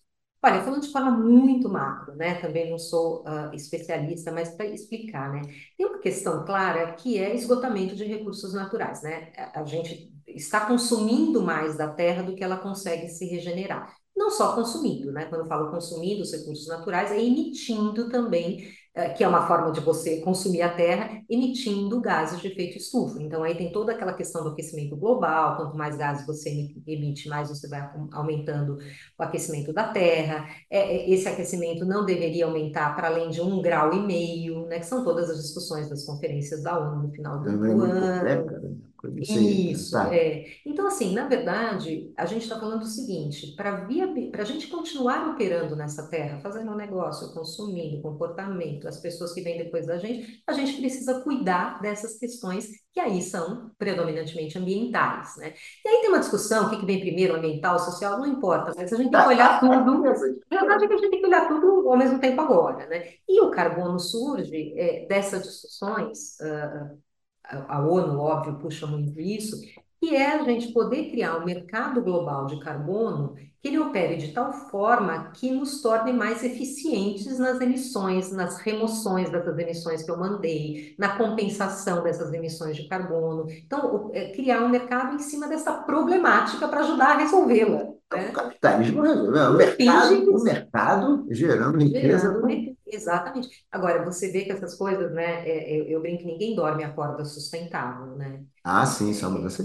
[0.45, 2.35] Olha, falando de forma muito macro, né?
[2.41, 5.41] Também não sou ah, especialista, mas para explicar, né?
[5.77, 9.31] Tem uma questão clara que é esgotamento de recursos naturais, né?
[9.37, 13.95] A a gente está consumindo mais da terra do que ela consegue se regenerar.
[14.15, 15.25] Não só consumindo, né?
[15.25, 18.69] Quando eu falo consumindo os recursos naturais, é emitindo também,
[19.15, 23.21] que é uma forma de você consumir a terra, emitindo gases de efeito estufa.
[23.21, 27.49] Então, aí tem toda aquela questão do aquecimento global, quanto mais gases você emite, mais
[27.49, 28.77] você vai aumentando
[29.17, 30.47] o aquecimento da Terra.
[30.69, 34.79] É, é, esse aquecimento não deveria aumentar para além de um grau e meio, né?
[34.79, 38.19] Que são todas as discussões das conferências da ONU no final do é ano.
[38.19, 40.15] complexa, Isso, tá.
[40.15, 40.45] é.
[40.65, 45.75] Então, assim, na verdade, a gente está falando o seguinte: para a gente continuar operando
[45.75, 50.53] nessa terra, fazendo um negócio, consumindo, comportamento, as pessoas que vêm depois da gente, a
[50.53, 55.53] gente precisa cuidar dessas questões que aí são predominantemente ambientais, né?
[55.83, 58.93] E aí tem uma discussão, o que que vem primeiro, ambiental, social, não importa, mas
[58.93, 60.07] a gente tem que olhar tudo.
[60.07, 63.15] A verdade é que a gente tem que olhar tudo ao mesmo tempo agora, né?
[63.27, 66.39] E o carbono surge é, dessas discussões.
[66.41, 66.95] ah,
[67.43, 69.59] a ONU, óbvio, puxa muito isso,
[69.99, 74.33] que é a gente poder criar um mercado global de carbono que ele opere de
[74.33, 80.17] tal forma que nos torne mais eficientes nas emissões, nas remoções dessas emissões que eu
[80.17, 83.49] mandei, na compensação dessas emissões de carbono.
[83.49, 87.92] Então, é, criar um mercado em cima dessa problemática para ajudar a resolvê-la.
[88.17, 88.29] Então, né?
[88.29, 89.51] o capitalismo resolveu.
[89.51, 92.19] O mercado, o mercado gerando riqueza.
[92.19, 93.65] Gerando Exatamente.
[93.71, 95.47] Agora, você vê que essas coisas, né?
[95.47, 98.43] é, eu, eu brinco que ninguém dorme a corda sustentável, né?
[98.63, 99.63] Ah, sim, isso é uma mudança.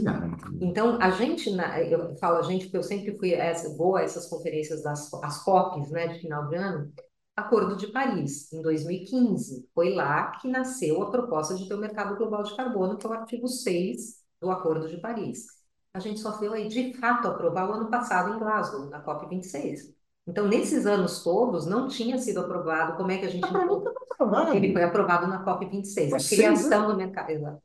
[0.61, 1.51] Então, a gente,
[1.91, 5.45] eu falo a gente porque eu sempre fui essa, vou a essas conferências das as
[5.45, 6.91] COPs, né, de final de ano,
[7.37, 9.69] Acordo de Paris, em 2015.
[9.73, 13.11] Foi lá que nasceu a proposta de ter o mercado global de carbono, que é
[13.11, 15.58] o artigo 6 do Acordo de Paris.
[15.99, 19.93] A gente só aí, de fato, aprovar o ano passado em Glasgow, na COP26.
[20.29, 22.97] Então, nesses anos todos, não tinha sido aprovado.
[22.97, 23.41] Como é que a gente...
[23.41, 24.55] Para mim, tá aprovado.
[24.55, 27.61] Ele foi aprovado na COP26, a Vocês, criação do mercado,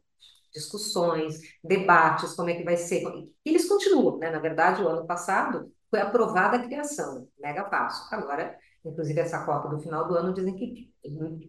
[0.51, 3.03] discussões, debates, como é que vai ser.
[3.45, 4.31] Eles continuam, né?
[4.31, 8.07] Na verdade, o ano passado foi aprovada a criação, mega passo.
[8.15, 10.91] Agora, inclusive, essa COP do final do ano dizem que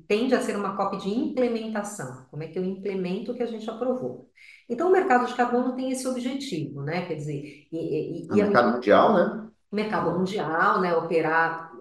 [0.07, 2.27] tende a ser uma COP de implementação.
[2.31, 4.29] Como é que eu implemento o que a gente aprovou?
[4.69, 7.07] Então, o mercado de carbono tem esse objetivo, né?
[7.07, 9.51] Quer dizer, e, e, e a- mercado mundial, né?
[9.73, 11.73] mercado mundial, né, operar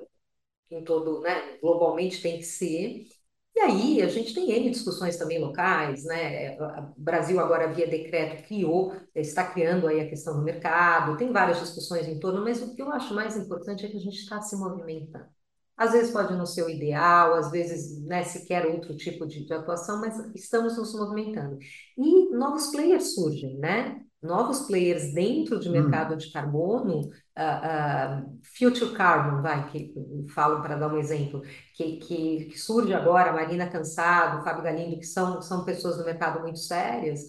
[0.72, 3.08] em todo, né, globalmente tem que ser.
[3.56, 6.58] E aí a gente tem N discussões também locais, né?
[6.60, 11.60] O Brasil agora via decreto criou, está criando aí a questão do mercado, tem várias
[11.60, 14.42] discussões em torno, mas o que eu acho mais importante é que a gente está
[14.42, 15.28] se movimentando.
[15.76, 19.46] Às vezes pode não ser o ideal, às vezes, né, se quer outro tipo de,
[19.46, 21.58] de atuação, mas estamos nos movimentando.
[21.98, 24.00] E novos players surgem, né?
[24.22, 25.72] Novos players dentro de Hum.
[25.72, 28.26] mercado de carbono, ah, ah,
[28.58, 31.42] Future Carbon, vai, que eu falo para dar um exemplo,
[31.76, 36.40] que, que, que surge agora, Marina Cansado, Fábio Galindo, que são, são pessoas do mercado
[36.42, 37.22] muito sérias,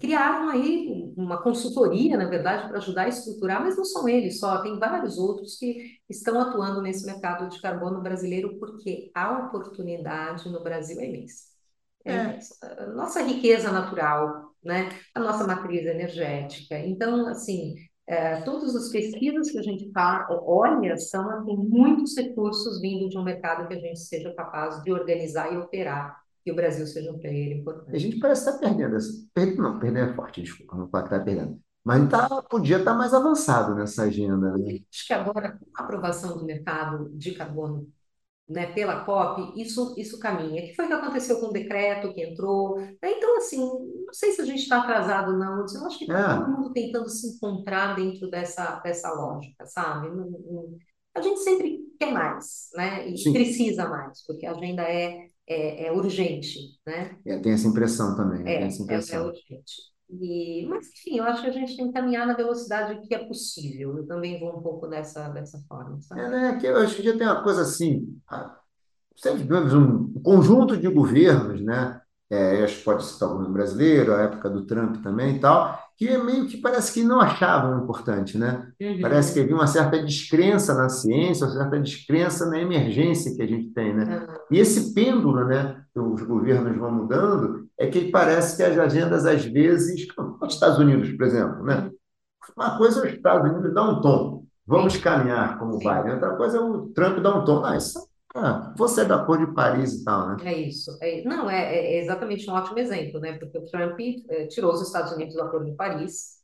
[0.00, 4.62] criaram aí uma consultoria, na verdade, para ajudar a estruturar, mas não são eles só,
[4.62, 10.62] tem vários outros que estão atuando nesse mercado de carbono brasileiro, porque a oportunidade no
[10.62, 11.44] Brasil é imensa.
[12.04, 12.22] É É.
[12.22, 12.54] imensa.
[12.94, 14.88] Nossa riqueza natural, né?
[15.14, 16.78] A nossa matriz energética.
[16.78, 17.74] Então, assim,
[18.06, 23.18] é, todas as pesquisas que a gente fa- olha são assim, muitos recursos vindo de
[23.18, 27.12] um mercado que a gente seja capaz de organizar e operar, que o Brasil seja
[27.12, 27.58] um player
[27.92, 27.98] A importante.
[27.98, 28.96] gente parece estar perdendo.
[28.96, 31.60] essa- per- Não, perdendo é forte, desculpa, não pode estar perdendo.
[31.84, 34.80] Mas tá, podia estar mais avançado nessa agenda, né?
[34.92, 37.88] Acho que agora, com a aprovação do mercado de carbono
[38.48, 40.62] né, pela COP, isso, isso caminha.
[40.64, 42.80] O que foi que aconteceu com o decreto que entrou?
[43.02, 46.18] Então, assim, não sei se a gente está atrasado ou não, eu acho que está
[46.18, 50.08] É, todo mundo tentando se encontrar dentro dessa, dessa lógica, sabe?
[51.14, 53.08] A gente sempre quer mais, né?
[53.08, 57.18] E sim, precisa mais, porque a agenda é, é, é urgente, né?
[57.26, 59.20] é, tem essa impressão também, É, essa é, é impressão.
[59.20, 59.74] urgente.
[60.08, 63.26] E, mas, enfim, eu acho que a gente tem que caminhar na velocidade que é
[63.26, 63.98] possível.
[63.98, 66.28] Eu também vou um pouco dessa, dessa forma, É, sabe?
[66.28, 68.18] né, que eu acho que já tem uma coisa assim,
[69.16, 72.00] sempre tivemos um conjunto de governos, né?
[72.30, 75.78] É, acho que pode citar o governo brasileiro, a época do Trump também e tal,
[75.96, 78.66] que é meio que parece que não achavam importante, né?
[79.00, 79.44] Parece que Uhum.
[79.44, 83.94] havia uma certa descrença na ciência, uma certa descrença na emergência que a gente tem,
[83.94, 84.26] né?
[84.28, 88.76] Ah, E esse pêndulo, né, que os governos vão mudando, é que parece que as
[88.78, 90.06] agendas, às vezes,
[90.42, 91.76] os Estados Unidos, por exemplo, né?
[91.86, 91.96] uhum.
[92.56, 95.78] Uma coisa é os Estados Unidos dar um tom, vamos caminhar como.
[95.78, 96.12] Biden.
[96.14, 97.64] Outra coisa é o Trump dar um tom.
[97.64, 97.98] Ah, isso,
[98.36, 100.36] ah, você é da cor de Paris e tal, né?
[100.42, 100.96] É isso.
[101.02, 103.38] É- não, é, é exatamente um ótimo exemplo, né?
[103.38, 106.36] Porque o Trump eh, tirou os Estados Unidos do Acordo de Paris.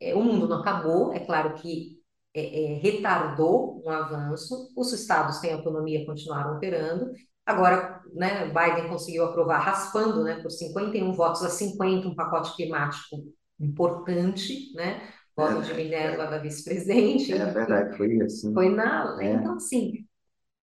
[0.00, 1.98] Eh, o mundo não acabou, é claro que
[2.34, 4.72] eh, retardou um avanço.
[4.76, 7.10] Os estados têm autonomia, continuaram operando.
[7.44, 13.16] Agora, né, Biden conseguiu aprovar, raspando, né, por 51 votos a 50, um pacote climático
[13.58, 15.12] importante, né?
[15.36, 18.52] Voto de É, Minerva da vice-presidente, é verdade, foi assim.
[18.54, 19.16] foi na.
[19.20, 20.06] É, Então, assim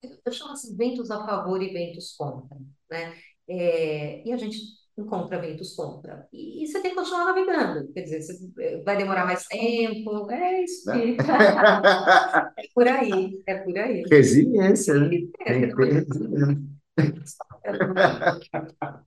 [0.01, 2.57] eu chamo assim, ventos a favor e ventos contra,
[2.89, 3.15] né?
[3.49, 4.57] É, e a gente
[4.97, 6.27] encontra ventos contra.
[6.33, 7.91] E, e você tem que continuar navegando.
[7.93, 10.29] Quer dizer, você, eh, vai demorar mais tempo.
[10.31, 10.99] É isso né?
[10.99, 11.17] que
[12.57, 14.03] é por aí, é por aí.
[14.09, 15.09] Resiliência, né?
[15.09, 16.57] ter, Tem que ter resiliência.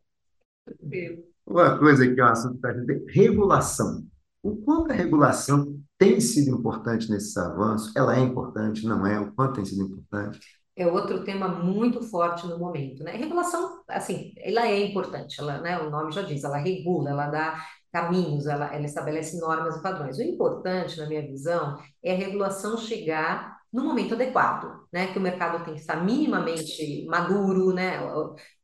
[0.92, 1.18] é.
[1.46, 4.06] Uma coisa que é um assunto para a gente, regulação.
[4.42, 7.92] O quanto a regulação tem sido importante nesse avanço?
[7.96, 9.18] Ela é importante, não é?
[9.18, 10.38] O quanto tem sido importante?
[10.76, 13.12] É outro tema muito forte no momento, né?
[13.12, 17.62] Regulação, assim, ela é importante, ela, né, o nome já diz, ela regula, ela dá
[17.92, 20.16] caminhos, ela, ela estabelece normas e padrões.
[20.18, 25.12] O importante, na minha visão, é a regulação chegar no momento adequado, né?
[25.12, 27.98] Que o mercado tem que estar minimamente maduro, né?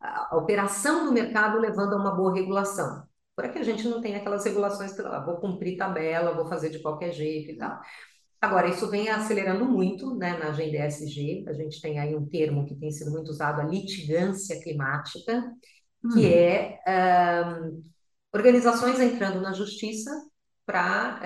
[0.00, 3.04] A, a- operação do mercado levando a uma boa regulação.
[3.34, 6.70] Para que a gente não tenha aquelas regulações que, ah, vou cumprir tabela, vou fazer
[6.70, 7.78] de qualquer jeito e tal.
[8.46, 11.44] Agora, isso vem acelerando muito, né, na agenda ESG.
[11.48, 15.52] A gente tem aí um termo que tem sido muito usado, a litigância climática,
[16.12, 17.60] que Hum, é ah,
[18.32, 20.10] organizações entrando na justiça
[20.64, 21.20] para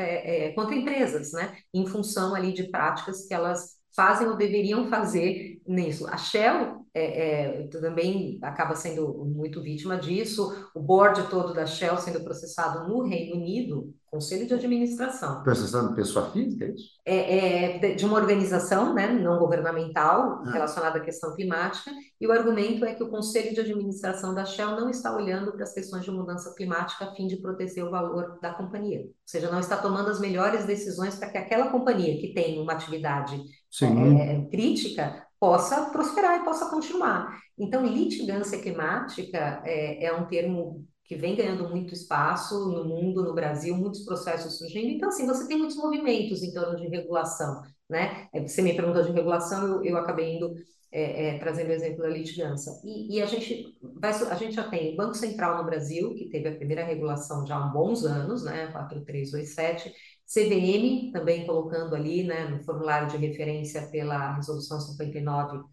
[0.55, 6.07] contra empresas, né, em função ali de práticas que elas fazem ou deveriam fazer nisso.
[6.09, 10.71] A Shell é, é, também acaba sendo muito vítima disso.
[10.75, 16.31] O board todo da Shell sendo processado no Reino Unido, conselho de administração processando pessoa
[16.31, 16.91] física, é isso?
[17.05, 22.33] é, é, de uma organização, né, não governamental Ah, relacionada à questão climática, e o
[22.33, 26.05] argumento é que o Conselho de Administração da Shell não está olhando para as questões
[26.05, 29.01] de mudança climática a fim de proteger o valor da companhia.
[29.01, 32.73] Ou seja, não está tomando as melhores decisões para que aquela companhia que tem uma
[32.73, 33.41] atividade
[33.81, 37.41] é, é, crítica possa prosperar e possa continuar.
[37.59, 43.35] Então, litigância climática é, é um termo que vem ganhando muito espaço no mundo, no
[43.35, 44.89] Brasil, muitos processos surgindo.
[44.91, 48.29] Então, assim, você tem muitos movimentos em torno de regulação, né?
[48.33, 50.55] É, Você me perguntou de regulação, eu, eu acabei indo
[50.93, 52.73] é, é, trazendo o exemplo da litigância.
[52.85, 56.29] E, e a gente vai, a gente já tem o Banco Central no Brasil, que
[56.29, 58.69] teve a primeira regulação já há bons anos, né?
[58.69, 59.93] 4327,
[60.33, 65.65] CVM também colocando ali, né, no formulário de referência pela Resolução 59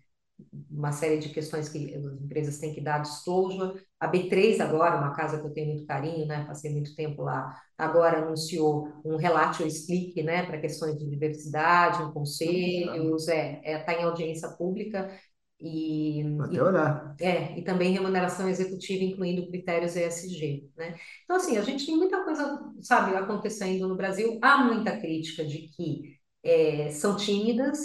[0.70, 3.82] uma série de questões que as empresas têm que dar disclosure.
[4.00, 7.60] A B3 agora, uma casa que eu tenho muito carinho, né, passei muito tempo lá,
[7.78, 13.94] agora anunciou um relatio explique, né, para questões de diversidade em conselhos, é, é tá
[13.94, 15.10] em audiência pública
[15.60, 17.18] e, até e olhar.
[17.20, 20.96] é, e também remuneração executiva, incluindo critérios ESG, né?
[21.24, 24.40] Então, assim, a gente tem muita coisa, sabe, acontecendo no Brasil.
[24.42, 27.80] Há muita crítica de que é, são tímidas,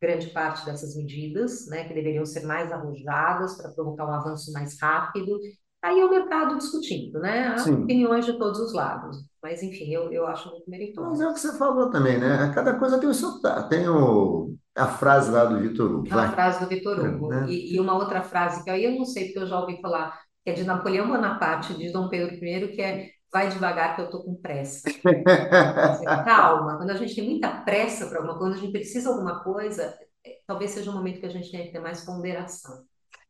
[0.00, 4.78] grande parte dessas medidas, né, que deveriam ser mais arrojadas para provocar um avanço mais
[4.80, 5.38] rápido.
[5.82, 7.48] Aí é o mercado discutindo, né?
[7.48, 7.74] Há Sim.
[7.74, 9.18] opiniões de todos os lados.
[9.42, 11.20] Mas, enfim, eu, eu acho muito Mas meritório.
[11.20, 12.52] é o que você falou também, né?
[12.54, 13.40] Cada coisa tem o seu.
[13.68, 16.28] Tem o, a frase lá do Vitor Hugo, A vai.
[16.32, 17.28] frase do Vitor Hugo.
[17.28, 17.46] Né?
[17.48, 20.20] E, e uma outra frase que aí eu não sei, porque eu já ouvi falar,
[20.42, 24.10] que é de Napoleão Bonaparte, de Dom Pedro I, que é vai devagar que eu
[24.10, 24.88] tô com pressa.
[24.88, 29.08] Dizer, calma, quando a gente tem muita pressa para alguma coisa, quando a gente precisa
[29.08, 32.04] de alguma coisa, eh, talvez seja um momento que a gente tenha que ter mais
[32.04, 32.84] ponderação.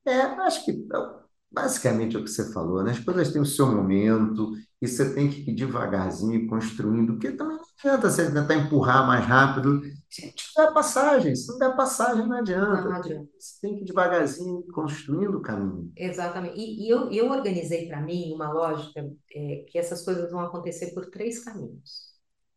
[0.06, 0.86] É, acho que
[1.54, 2.90] Basicamente é o que você falou, né?
[2.90, 7.56] As coisas têm o seu momento e você tem que ir devagarzinho construindo, porque também
[7.56, 11.34] não adianta você tentar empurrar mais rápido se tiver passagem.
[11.36, 12.88] Se não der passagem, não adianta.
[12.88, 13.28] Não adianta.
[13.38, 15.92] Você tem que ir devagarzinho construindo o caminho.
[15.96, 16.58] Exatamente.
[16.58, 20.92] E, e eu, eu organizei para mim uma lógica é, que essas coisas vão acontecer
[20.92, 22.12] por três caminhos: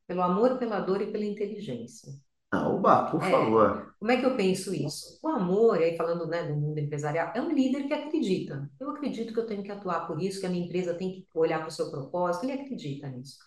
[0.07, 2.11] pelo amor, pela dor e pela inteligência.
[2.51, 3.95] Ah, oba, por É, favor.
[3.99, 5.19] como é que eu penso isso?
[5.23, 8.69] O amor, aí falando, né, do mundo empresarial, é um líder que acredita.
[8.79, 11.27] Eu acredito que eu tenho que atuar por isso, que a minha empresa tem que
[11.35, 12.45] olhar para o seu propósito.
[12.45, 13.37] Ele acredita nisso.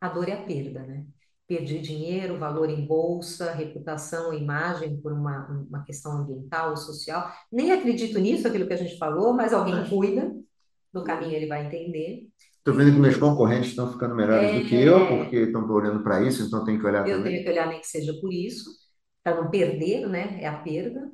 [0.00, 1.04] A dor é a perda, né?
[1.46, 7.32] Perdi dinheiro, valor em bolsa, reputação, imagem por uma, uma questão ambiental ou social.
[7.50, 10.32] Nem acredito nisso, aquilo que a gente falou, mas alguém cuida.
[10.92, 12.28] No caminho ele vai entender.
[12.68, 16.02] Estou vendo que meus concorrentes estão ficando melhores do que eu, É, porque estão olhando
[16.02, 17.32] para isso, então tem que olhar Eu também.
[17.32, 18.70] tenho que olhar nem que seja por isso,
[19.22, 20.38] para não perder, né?
[20.42, 21.10] É a perda.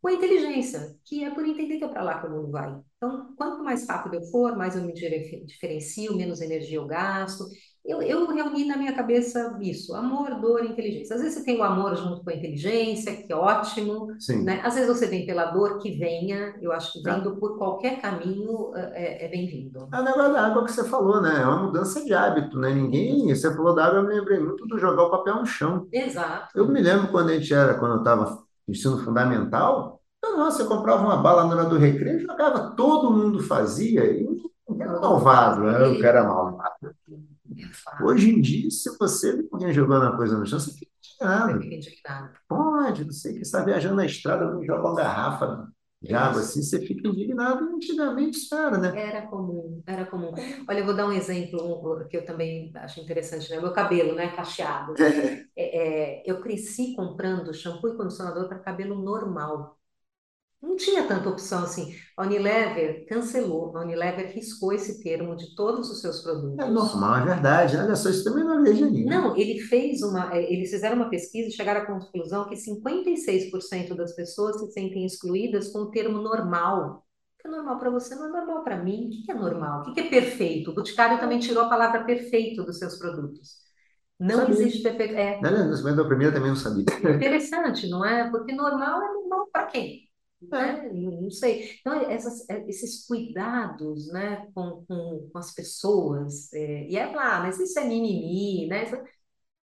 [0.00, 2.76] Com a inteligência, que é por entender que é para lá que o mundo vai.
[2.96, 7.44] Então, quanto mais rápido eu for, mais eu me diferencio, menos energia eu gasto.
[7.86, 11.14] Eu, eu reuni na minha cabeça isso, amor, dor e inteligência.
[11.14, 14.42] Às vezes você tem o amor junto com a inteligência, que é ótimo, Sim.
[14.42, 14.60] né?
[14.64, 16.54] Às vezes você vem pela dor, que venha.
[16.60, 17.12] Eu acho que É.
[17.14, 19.88] vendo por qualquer caminho é, é bem-vindo.
[19.92, 21.40] É o negócio da água que você falou, né?
[21.40, 22.74] É uma mudança de hábito, né?
[22.74, 23.28] Ninguém.
[23.34, 25.86] Você falou da água, eu me lembrei muito do jogar o papel no chão.
[25.92, 26.66] Eu Exato.
[26.66, 30.66] me lembro quando a gente era, quando eu estava no ensino fundamental, então, nossa, eu
[30.66, 34.26] comprava uma bala na hora do recreio, jogava, todo mundo fazia, e
[34.80, 35.86] era malvado, né?
[35.86, 36.74] eu era malvado.
[38.02, 40.90] Hoje em dia, se você vê alguém jogando uma coisa no chão, você fica
[41.54, 42.32] indignado.
[42.48, 45.68] Pode, não sei que, está viajando na estrada, alguém joga uma garrafa
[46.02, 46.50] de água Isso.
[46.50, 47.64] assim, você fica indignado.
[47.64, 48.92] E antigamente isso era, né?
[49.00, 50.32] Era comum, era comum.
[50.68, 53.60] Olha, eu vou dar um exemplo que eu também acho interessante, né?
[53.60, 54.28] Meu cabelo, né?
[54.34, 54.94] Cacheado.
[55.58, 59.78] É, é, eu cresci comprando shampoo e condicionador para cabelo normal.
[60.66, 61.94] Não tinha tanta opção assim.
[62.16, 66.22] A Unilever cancelou, a Unilever riscou esse termo de todos os seus
[66.58, 66.66] É produtos.
[66.66, 67.76] normal, é verdade.
[67.76, 71.10] Olha só, isso também não é vejo Não, ele fez uma, eh, eles fizeram uma
[71.10, 76.18] pesquisa e chegaram à conclusão que 56% das pessoas se sentem excluídas com o termo
[76.20, 77.04] normal.
[77.38, 79.08] O que é normal para você não é normal para mim.
[79.22, 79.82] O que é normal?
[79.90, 80.70] O que é perfeito?
[80.70, 83.58] O Boticário também tirou a palavra perfeito dos seus produtos.
[84.18, 84.56] Não Sabia.
[84.56, 85.14] existe perfeito.
[85.14, 85.50] É Né?
[85.82, 86.84] Mas da primeira também não sabia.
[87.02, 88.30] interessante, não é?
[88.30, 90.05] Porque normal é normal para quem?
[90.42, 90.56] É.
[90.56, 90.90] Né?
[90.92, 91.76] Não sei.
[91.80, 97.40] Então, essas, eh, esses cuidados, né, com, com, com as pessoas, eh, e é lá,
[97.40, 98.84] mas isso é mimimi, né?
[98.84, 98.96] Isso-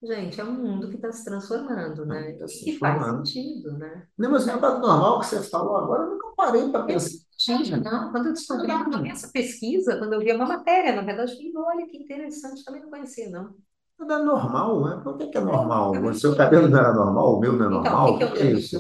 [0.02, 2.32] Gente, é um mundo que está se transformando, né?
[2.32, 3.26] Está se E faz transformando.
[3.26, 4.08] sentido, né?
[4.18, 7.18] Não, mas o negócio normal que você falou agora, eu nunca parei para pensar.
[7.38, 8.72] Gente, não, quando eu descobri
[9.10, 12.82] essa pesquisa, quando eu vi uma matéria, na verdade, eu falei, olha que interessante, também
[12.82, 13.54] não conhecia, não.
[14.00, 15.00] É normal, né?
[15.04, 15.88] Por que que é normal?
[15.94, 17.36] É, O seu cabelo não era normal?
[17.36, 18.10] O meu não é Então, normal?
[18.16, 18.76] que que O é o que é isso?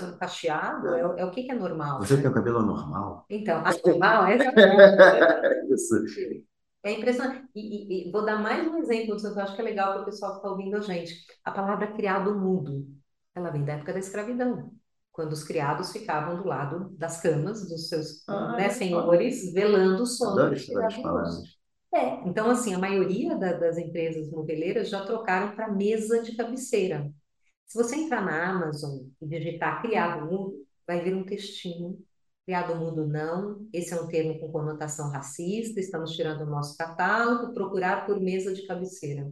[0.00, 2.20] meu cacheado, é, é o que que é normal, Você né?
[2.20, 3.26] tem o cabelo anormal?
[3.30, 4.94] Então, anormal é exatamente.
[5.70, 5.94] Isso.
[6.84, 7.48] É impressionante.
[7.54, 10.02] E, e- e vou dar mais um exemplo, que eu acho que é legal para
[10.02, 11.14] o pessoal que está ouvindo a gente.
[11.44, 12.86] A palavra criado mudo,
[13.34, 14.72] ela vem da época da escravidão,
[15.12, 20.06] quando os criados ficavam do lado das camas dos seus, Ah, né, senhores, velando o
[20.06, 20.56] sono Adoro do
[21.94, 27.12] É, então assim, a maioria da- das empresas mobileiras já trocaram para mesa de cabeceira.
[27.66, 30.54] Se você entrar na Amazon e digitar criado mudo,
[30.86, 31.98] vai vir um textinho.
[32.46, 37.54] Criado mudo não, esse é um termo com conotação racista, estamos tirando o nosso catálogo,
[37.54, 39.30] procurar por mesa de cabeceira.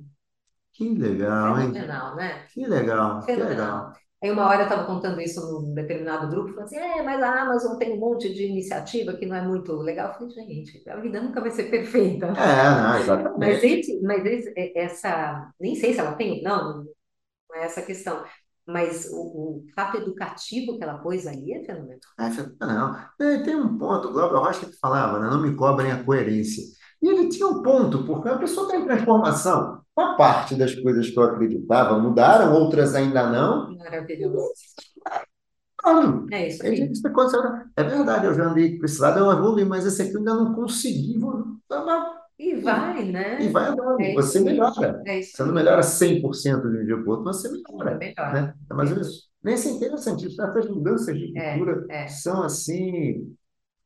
[0.72, 1.72] Que legal, hein?
[1.72, 2.48] Fenomenal, né?
[2.48, 3.44] Que legal, que Fenomenal.
[3.44, 3.92] legal.
[4.22, 7.42] Aí uma hora eu estava contando isso num determinado grupo, falando assim, é, mas a
[7.42, 10.08] Amazon tem um monte de iniciativa que não é muito legal.
[10.20, 12.34] Eu falei, gente, a vida nunca vai ser perfeita.
[12.34, 12.96] É, não,
[13.36, 14.00] Mas exatamente.
[14.02, 16.84] mas esse, é- essa, nem sei se ela tem, não,
[17.50, 18.24] não é essa a questão.
[18.66, 22.00] Mas o, o fato educativo que ela pôs ali é fenomenal.
[22.18, 22.94] É fenomenal.
[23.20, 25.28] É, Tem um ponto, o Glauber Rocha que falava, né?
[25.30, 26.62] Não me cobrem a coerência.
[27.02, 29.80] E ele tinha um ponto, porque a pessoa está em transformação.
[29.96, 33.74] Uma parte das coisas que eu acreditava mudaram, outras ainda não.
[33.76, 34.52] Maravilhoso.
[35.76, 37.02] Claro, É isso é isso.
[37.76, 40.34] É verdade, eu já andei para esse lado, eu evolui, mas esse aqui eu ainda
[40.34, 41.18] não consegui.
[41.18, 41.56] vou-
[42.38, 43.42] E vai, né?
[43.42, 45.02] E vai andando, É você melhora.
[45.06, 47.98] É Você não melhora 100% de um dia para o outro, mas você É melhora.
[47.98, 48.32] melhor.
[48.34, 48.54] Né?
[48.70, 52.08] Mas isso, nesse é interessante, essas mudanças de É, cultura é.
[52.08, 53.34] são assim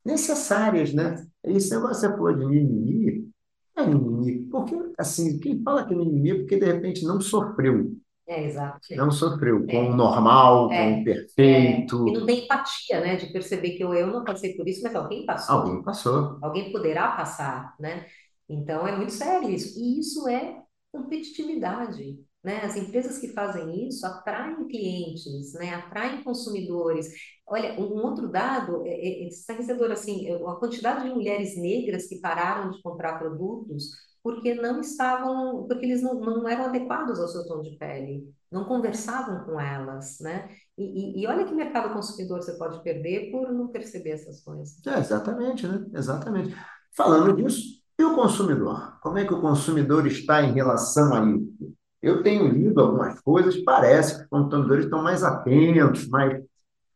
[0.05, 1.27] necessárias, né?
[1.45, 3.31] Esse negócio você falou de mimimi,
[3.77, 7.93] é mimimi, porque assim, quem fala que é mimimi é porque de repente não sofreu,
[8.27, 8.79] É, exato.
[8.97, 9.81] não sofreu com É.
[9.91, 10.89] o normal, com É.
[10.99, 12.09] o É, perfeito.
[12.09, 13.17] e não tem empatia, né?
[13.17, 15.57] De perceber que eu, eu não passei por isso, mas alguém passou.
[15.57, 16.39] Alguém passou.
[16.43, 18.07] Alguém poderá passar, né?
[18.49, 19.79] Então é muito sério isso.
[19.79, 20.63] E isso é
[20.93, 22.19] competitividade.
[22.45, 22.61] Né?
[22.63, 25.75] As empresas que fazem isso atraem clientes, né?
[25.75, 27.09] Atraem consumidores.
[27.47, 32.71] Olha, um outro dado é, é, é assim, a quantidade de mulheres negras que pararam
[32.71, 33.91] de comprar produtos
[34.23, 38.65] porque não estavam, porque eles não, não eram adequados ao seu tom de pele, não
[38.65, 40.49] conversavam com elas, né?
[40.79, 44.85] E, e, e, olha que mercado consumidor você pode perder por não perceber essas coisas.
[44.87, 45.87] É, exatamente, né?
[45.93, 46.57] Exatamente.
[46.97, 48.99] Falando disso, e o consumidor?
[49.03, 51.75] Como é que o consumidor está em relação a isso?
[52.05, 56.43] Eu tenho lido algumas coisas, parece que os consumidores estão mais atentos, mais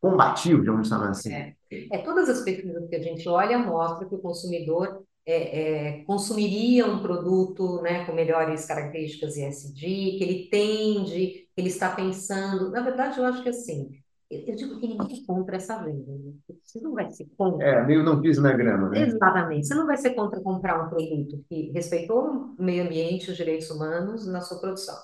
[0.01, 1.33] combativos, vamos chamar assim.
[1.33, 6.05] É, é, todas as pesquisas que a gente olha mostram que o consumidor é, é,
[6.05, 9.81] consumiria um produto né, com melhores características ESG,
[10.17, 12.71] que ele tende, que ele está pensando.
[12.71, 13.91] Na verdade, eu acho que assim,
[14.31, 16.13] eu digo que ninguém compra essa venda.
[16.13, 16.33] Né?
[16.63, 17.67] Você não vai ser contra.
[17.67, 19.07] É, meio não piso na grama, né?
[19.07, 19.67] Exatamente.
[19.67, 23.71] Você não vai ser contra comprar um produto que respeitou o meio ambiente, os direitos
[23.71, 24.97] humanos na sua produção.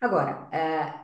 [0.00, 0.94] Agora, é,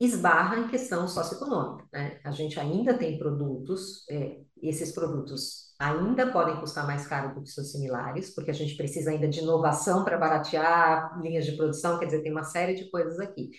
[0.00, 1.86] esbarra em questão socioeconômica.
[1.92, 2.18] Né?
[2.24, 7.50] A gente ainda tem produtos, é, esses produtos ainda podem custar mais caro do que
[7.50, 12.06] seus similares, porque a gente precisa ainda de inovação para baratear linhas de produção, quer
[12.06, 13.50] dizer, tem uma série de coisas aqui.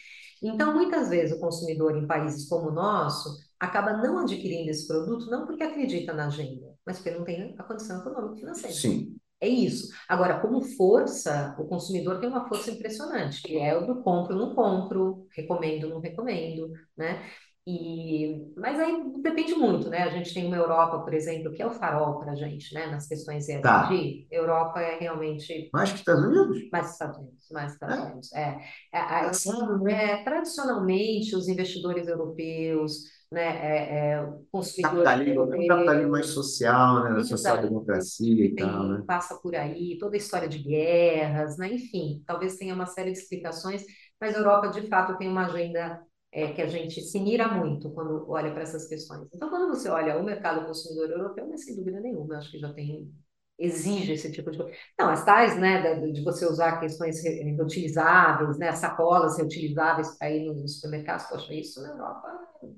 [0.41, 5.31] Então, muitas vezes, o consumidor em países como o nosso acaba não adquirindo esse produto,
[5.31, 8.75] não porque acredita na agenda, mas porque não tem a condição econômica e financeira.
[8.75, 9.15] Sim.
[9.39, 9.93] É isso.
[10.07, 14.55] Agora, como força, o consumidor tem uma força impressionante, que é o do compro, não
[14.55, 17.21] compro, recomendo, não recomendo, né?
[17.65, 20.03] E, mas aí depende muito, né?
[20.03, 22.87] A gente tem uma Europa, por exemplo, que é o farol para a gente, né?
[22.87, 23.61] Nas questões ESG.
[23.61, 23.89] Tá.
[24.29, 25.69] Europa é realmente...
[25.73, 26.69] Mais que Estados Unidos?
[26.71, 28.01] Mais que Estados Unidos, mais que Estados é?
[28.01, 28.33] Unidos.
[28.33, 28.59] É.
[28.93, 33.03] É, é, é, tradicionalmente, os investidores europeus,
[33.33, 33.41] né?
[33.43, 35.65] É, é, consumidores capitalismo, europeus...
[35.65, 37.23] Um capitalismo mais social, né?
[37.23, 39.03] Social-democracia e tal, né?
[39.05, 41.73] Passa por aí, toda a história de guerras, né?
[41.73, 43.83] Enfim, talvez tenha uma série de explicações,
[44.21, 47.89] mas a Europa, de fato, tem uma agenda é, que a gente se mira muito
[47.91, 49.27] quando olha para essas questões.
[49.33, 52.71] Então, quando você olha o mercado consumidor europeu, mas sem dúvida nenhuma, acho que já
[52.71, 53.11] tem
[53.57, 54.73] exige esse tipo de coisa.
[54.99, 60.75] Não, as tais, né, de você usar questões reutilizáveis, né, sacolas reutilizáveis para ir nos
[60.75, 62.27] supermercados, poxa, isso na Europa,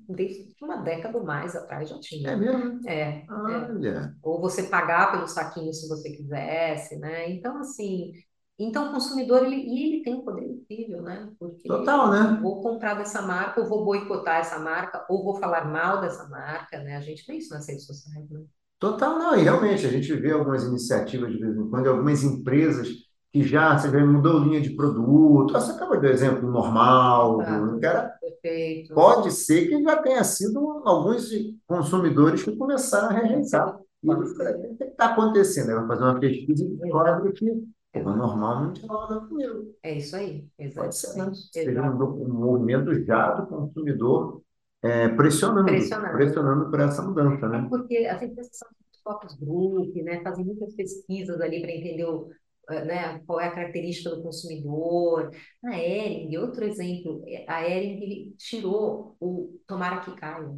[0.08, 2.30] desde uma década ou mais atrás já tinha.
[2.30, 2.88] É mesmo?
[2.88, 3.26] É, é.
[3.30, 3.88] Olha.
[3.88, 4.12] É.
[4.22, 7.30] Ou você pagar pelo saquinho se você quisesse, né?
[7.30, 8.12] Então, assim,
[8.58, 11.30] então, o consumidor, ele, ele tem um poder incrível, né?
[11.38, 12.38] Porque Total, né?
[12.40, 16.78] Vou comprar dessa marca, ou vou boicotar essa marca, ou vou falar mal dessa marca,
[16.78, 16.96] né?
[16.96, 18.42] A gente vê isso nas redes sociais, né?
[18.78, 19.36] Total, não.
[19.38, 22.88] E realmente, a gente vê algumas iniciativas de vez em quando, algumas empresas
[23.36, 25.52] que já, você vê, mudou linha de produto.
[25.52, 28.94] Você acaba de exemplo normal, ah, cara, perfeito.
[28.94, 31.30] pode ser que já tenha sido alguns
[31.66, 33.78] consumidores que começaram a rejeitar.
[34.02, 35.74] E o que está acontecendo?
[35.74, 39.74] Vai fazer uma pesquisa e descobre que Pô, normal não tinha nada comigo.
[39.82, 41.30] É isso aí, Pode ser, né?
[41.52, 44.42] Seria um, um movimento já do consumidor
[44.82, 47.58] é, pressionando, pressionando, pressionando por essa mudança, né?
[47.58, 48.68] É porque as empresas são
[49.02, 50.22] focus group, né?
[50.22, 52.28] Fazem muitas pesquisas ali para entender o,
[52.68, 55.30] né, qual é a característica do consumidor.
[55.64, 60.52] A Ering, outro exemplo, a Ering tirou o tomara que caia.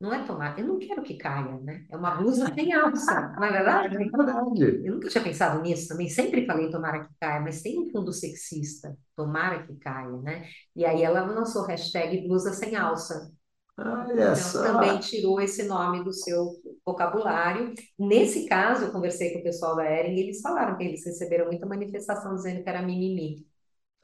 [0.00, 1.84] Não é tomar, eu não quero que caia, né?
[1.90, 3.96] É uma blusa sem alça, não é verdade?
[3.96, 4.86] É verdade.
[4.86, 8.12] Eu nunca tinha pensado nisso também, sempre falei tomara que caia, mas tem um fundo
[8.12, 10.48] sexista, tomara que caia, né?
[10.76, 13.32] E aí ela lançou hashtag blusa sem alça.
[13.78, 16.52] Olha então, também tirou esse nome do seu
[16.84, 17.72] vocabulário.
[17.98, 21.46] Nesse caso, eu conversei com o pessoal da Ering e eles falaram que eles receberam
[21.46, 23.46] muita manifestação dizendo que era mimimi.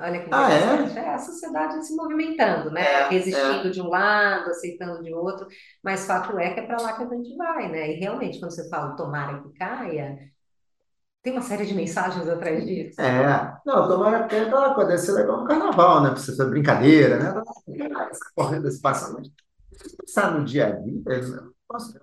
[0.00, 0.98] Olha que Ah, interessante.
[0.98, 1.02] é?
[1.02, 2.82] É a sociedade se movimentando, né?
[2.82, 3.70] É, Resistindo é.
[3.70, 5.46] de um lado, aceitando de outro,
[5.82, 7.92] mas fato é que é para lá que a gente vai, né?
[7.92, 10.18] E realmente, quando você fala tomara que caia,
[11.22, 12.98] tem uma série de mensagens atrás disso.
[12.98, 13.56] É.
[13.66, 16.10] Não, tomara que aquela coisa, deve ser legal no carnaval, né?
[16.10, 17.42] Você fazer brincadeira, né?
[18.10, 18.70] Essa corrida
[19.78, 21.94] se pensar no dia a dia, eu posso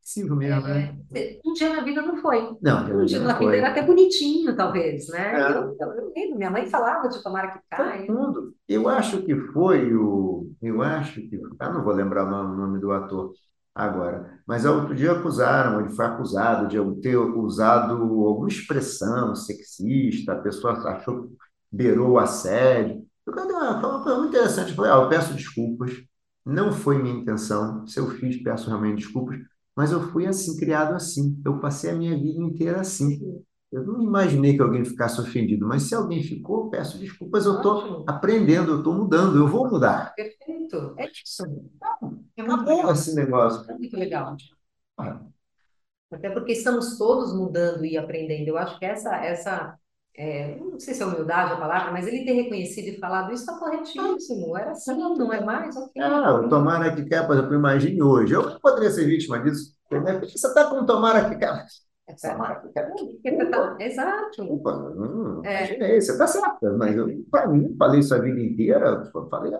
[0.00, 0.98] possível mesmo, né?
[1.14, 2.56] É, um dia na vida não foi.
[2.62, 3.58] Não, Um dia na vida foi.
[3.58, 5.38] era até bonitinho, talvez, né?
[5.38, 5.50] É.
[5.52, 8.10] Eu, eu, eu lembro, minha mãe falava de tomara que Todo caia.
[8.10, 8.54] mundo.
[8.66, 10.50] Eu acho que foi o.
[10.62, 11.34] Eu acho que.
[11.36, 13.32] Eu não vou lembrar o nome, o nome do ator
[13.74, 20.40] agora, mas outro dia acusaram, ele foi acusado de ter usado alguma expressão sexista, a
[20.40, 21.30] pessoa achou
[21.70, 23.04] beirou o assédio.
[23.28, 24.70] "Ah, foi muito interessante.
[24.70, 25.92] Eu falei, ah, eu peço desculpas,
[26.48, 27.86] não foi minha intenção.
[27.86, 29.38] Se eu fiz, peço realmente desculpas,
[29.76, 31.40] mas eu fui assim, criado assim.
[31.44, 33.20] Eu passei a minha vida inteira assim.
[33.70, 38.04] Eu não imaginei que alguém ficasse ofendido, mas se alguém ficou, peço desculpas, eu estou
[38.08, 40.14] aprendendo, eu estou mudando, eu vou mudar.
[40.14, 40.94] Perfeito.
[40.98, 41.44] É isso.
[42.36, 42.92] É Tá muito bom legal.
[42.92, 43.70] esse negócio.
[43.70, 44.36] É muito legal.
[44.96, 45.20] Ah,
[46.10, 48.48] Até porque estamos todos mudando e aprendendo.
[48.48, 49.78] Eu acho que essa, essa
[50.18, 53.44] é, não sei se é humildade a palavra, mas ele ter reconhecido e falado isso
[53.44, 56.02] está corretíssimo, era assim, não é mais, ok.
[56.02, 60.48] Ah, o tomara que quer, por exemplo, imagine hoje, eu poderia ser vítima disso, você
[60.48, 61.64] está com tomara que quer,
[62.08, 62.68] é tomara que
[63.22, 64.42] quer, tá, exato.
[64.42, 65.58] Opa, não, é.
[65.58, 69.52] imaginei, você está certa, mas eu, para mim, falei isso a vida inteira, falei,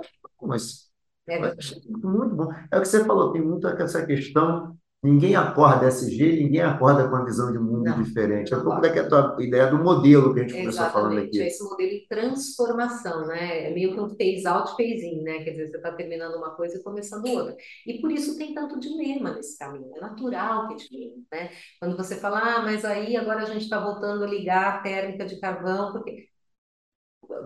[0.43, 0.91] mas,
[1.29, 1.39] é.
[1.39, 2.53] mas muito bom.
[2.73, 7.15] É o que você falou, tem muito essa questão Ninguém acorda SG, ninguém acorda com
[7.15, 8.53] a visão de mundo não, diferente.
[8.53, 11.41] É um pouco daquela tua ideia do modelo que a gente começou falando aqui.
[11.41, 13.69] É esse modelo de transformação, né?
[13.69, 15.45] É meio que um phase out, phase in, né?
[15.45, 17.57] Quer dizer, você está terminando uma coisa e começando outra.
[17.87, 19.97] E por isso tem tanto dilema nesse caminho.
[19.97, 21.51] É natural que dilema, né?
[21.79, 25.25] Quando você fala, ah, mas aí agora a gente está voltando a ligar a térmica
[25.25, 26.27] de carvão, porque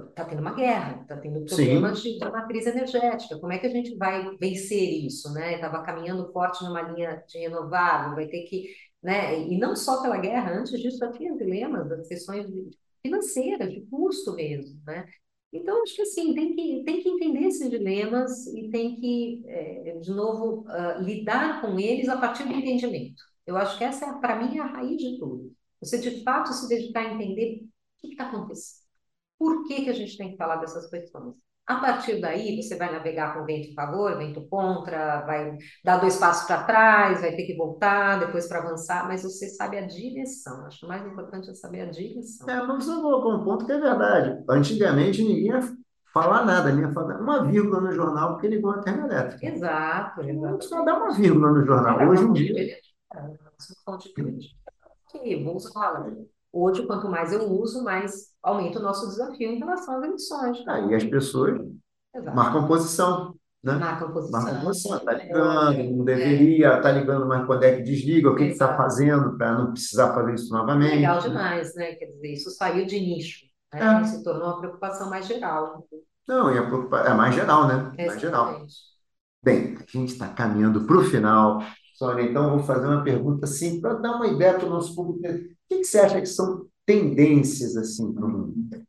[0.08, 3.38] está tendo uma guerra, está tendo problemas de, de, matriz energética.
[3.38, 5.54] Como é que a gente vai vencer isso, né?
[5.54, 8.68] Estava caminhando forte numa linha de renovável, vai ter que,
[9.02, 9.40] né?
[9.48, 12.46] E não só pela guerra, antes disso já tinha dilemas das questões
[13.02, 15.06] financeiras, de custo mesmo, né?
[15.52, 19.98] Então, acho que assim, tem que, tem que entender esses dilemas e tem que, é,
[20.00, 23.22] de novo, uh, lidar com eles a partir do entendimento.
[23.46, 25.52] Eu acho que essa, é, para mim, é a raiz de tudo.
[25.80, 28.81] Você, de fato, se dedicar a entender o que está acontecendo
[29.42, 31.34] por que, que a gente tem que falar dessas questões?
[31.66, 36.16] A partir daí, você vai navegar com vento a favor, vento contra, vai dar dois
[36.16, 40.64] passos para trás, vai ter que voltar, depois para avançar, mas você sabe a direção.
[40.66, 42.48] Acho mais importante é saber a direção.
[42.48, 44.44] É, mas você colocou um ponto que é verdade.
[44.48, 45.60] Antigamente, ninguém ia
[46.12, 49.44] falar nada, nem ia falar uma vírgula no jornal porque ligou a termoelétrica.
[49.44, 50.64] Exato, exato.
[50.64, 52.08] Só dá uma vírgula no jornal.
[52.08, 52.76] Hoje em dia.
[55.10, 56.04] Que vou usar
[56.52, 60.58] Hoje, quanto mais eu uso, mais aumenta o nosso desafio em relação às emissões.
[60.68, 61.58] Ah, e as pessoas
[62.14, 62.36] Exato.
[62.36, 63.34] marcam posição.
[63.62, 63.74] Né?
[63.74, 64.42] Marcam posição.
[64.42, 64.96] Marcam posição.
[64.98, 66.98] Está ligando, é, não deveria, está é.
[66.98, 70.52] ligando, mas quando é que desliga, o que está fazendo para não precisar fazer isso
[70.52, 70.96] novamente.
[70.96, 71.94] Legal demais, né?
[71.94, 74.00] Quer dizer, isso saiu de nicho, né?
[74.02, 74.04] É.
[74.04, 75.86] se tornou uma preocupação mais geral.
[76.28, 77.92] Não, e a preocupação é mais geral, né?
[77.96, 78.66] mais geral.
[79.42, 81.62] Bem, a gente está caminhando para o final.
[81.92, 85.26] Sônia, então vou fazer uma pergunta assim, para dar uma ideia para o nosso público.
[85.26, 88.86] O que, que você acha que são tendências assim para o mundo?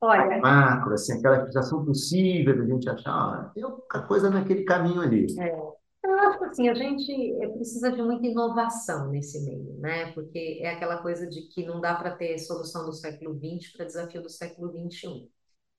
[0.00, 5.00] Olha, macro, assim, aquela situação possível da gente achar, ah, tem alguma coisa naquele caminho
[5.00, 5.26] ali.
[5.38, 5.74] É.
[6.04, 10.12] Eu acho que assim, a gente precisa de muita inovação nesse meio, né?
[10.12, 13.86] Porque é aquela coisa de que não dá para ter solução do século XX para
[13.86, 15.26] desafio do século XXI.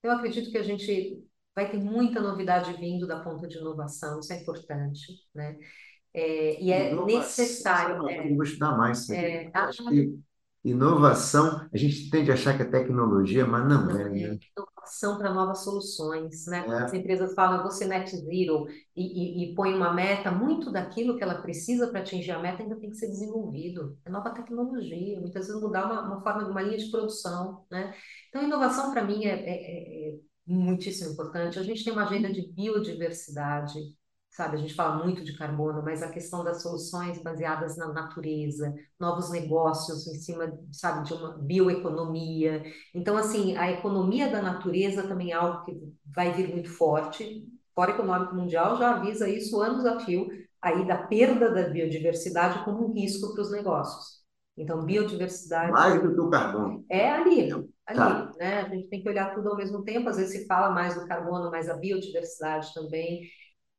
[0.02, 1.24] Eu acredito que a gente
[1.56, 5.58] vai ter muita novidade vindo da ponta de inovação, isso é importante, né?
[6.14, 8.10] É, e é inovação, necessário.
[8.10, 9.10] É, eu vou estudar mais.
[9.10, 10.20] É, acho que
[10.64, 14.10] inovação, a gente tende a achar que é tecnologia, mas não, não é.
[14.10, 14.40] Né?
[14.58, 16.66] Inovação para novas soluções, né?
[16.68, 16.84] É.
[16.84, 20.72] As empresas falam, eu vou ser net zero e, e, e põe uma meta, muito
[20.72, 23.98] daquilo que ela precisa para atingir a meta ainda tem que ser desenvolvido.
[24.06, 27.94] É nova tecnologia, muitas vezes mudar uma, uma forma, uma linha de produção, né?
[28.30, 31.60] Então, inovação para mim é, é, é muitíssimo importante.
[31.60, 33.80] A gente tem uma agenda de biodiversidade,
[34.30, 34.58] sabe?
[34.58, 39.32] A gente fala muito de carbono, mas a questão das soluções baseadas na natureza, novos
[39.32, 42.64] negócios em cima, sabe, de uma bioeconomia.
[42.94, 45.80] Então, assim, a economia da natureza também é algo que
[46.14, 47.48] vai vir muito forte.
[47.72, 50.28] O Fórum Econômico Mundial já avisa isso anos a fio,
[50.62, 54.24] aí da perda da biodiversidade como um risco para os negócios.
[54.58, 55.72] Então, biodiversidade...
[55.72, 56.86] Mais do que o carbono.
[56.90, 57.52] É ali
[57.86, 58.34] ali, tá.
[58.38, 58.62] né?
[58.62, 61.08] A gente tem que olhar tudo ao mesmo tempo, às vezes se fala mais do
[61.08, 63.30] carbono, mas a biodiversidade também.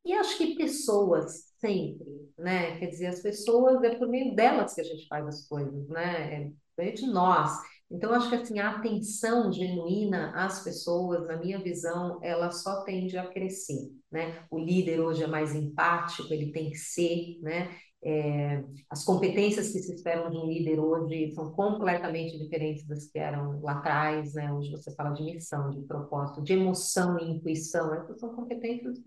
[0.05, 2.77] E acho que pessoas, sempre, né?
[2.79, 6.51] Quer dizer, as pessoas, é por meio delas que a gente faz as coisas, né?
[6.77, 7.51] É de nós.
[7.89, 13.17] Então, acho que assim, a atenção genuína às pessoas, na minha visão, ela só tende
[13.17, 14.45] a crescer, né?
[14.51, 17.75] O líder hoje é mais empático, ele tem que ser, né?
[18.09, 23.19] É, as competências que se esperam de um líder hoje são completamente diferentes das que
[23.19, 24.53] eram lá atrás, né?
[24.53, 28.97] Hoje você fala de missão, de propósito, de emoção e intuição, essas são competências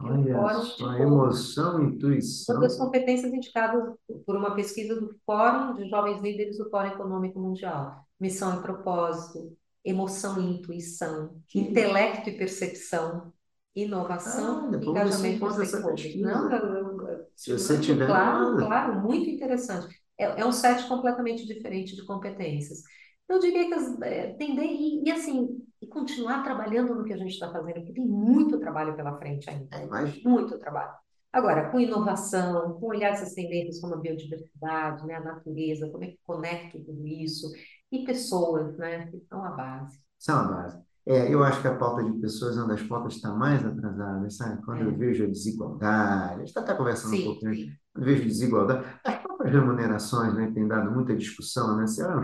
[0.00, 2.54] Olha só, emoção, intuição.
[2.54, 3.94] São duas competências indicadas
[4.26, 8.04] por uma pesquisa do Fórum de Jovens Líderes do Fórum Econômico Mundial.
[8.20, 13.32] Missão e propósito, emoção e intuição, intelecto e percepção,
[13.74, 16.16] inovação, ah, engajamento dos stakeholders.
[16.16, 18.06] Não, eu, eu, Se você tiver...
[18.06, 20.00] Claro, claro, muito interessante.
[20.18, 22.82] É, é um set completamente diferente de competências.
[23.28, 27.16] Eu diria que as, é, tender, e, e, assim, e continuar trabalhando no que a
[27.16, 29.76] gente está fazendo, porque tem muito trabalho pela frente ainda.
[29.76, 30.92] É, muito trabalho.
[31.32, 36.08] Agora, com inovação, com olhar essas tendências como a biodiversidade, né, a natureza, como é
[36.08, 37.50] que conecta tudo isso,
[37.90, 39.98] e pessoas, né, que são a base.
[40.16, 40.84] São a base.
[41.06, 43.64] É, eu acho que a pauta de pessoas é uma das pautas que está mais
[43.64, 44.62] atrasada, sabe?
[44.64, 44.86] Quando é.
[44.86, 48.24] eu vejo a desigualdade, a gente está até conversando sim, um pouquinho, quando eu vejo
[48.26, 51.86] desigualdade, as próprias remunerações, né, tem dado muita discussão, né?
[51.86, 52.22] Se eram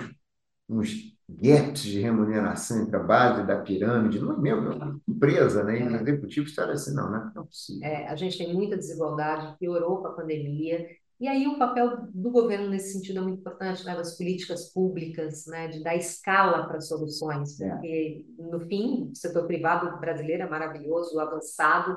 [0.69, 5.81] uns gaps de remuneração entre a base da pirâmide, não é mesmo, empresa, né?
[5.81, 7.87] E no executivo está assim, não, não é possível.
[7.87, 10.87] É, a gente tem muita desigualdade, piorou com a pandemia,
[11.21, 15.45] e aí o papel do governo nesse sentido é muito importante, né, das políticas públicas,
[15.47, 17.69] né, de dar escala para soluções, é.
[17.69, 21.97] porque no fim o setor privado brasileiro é maravilhoso, avançado,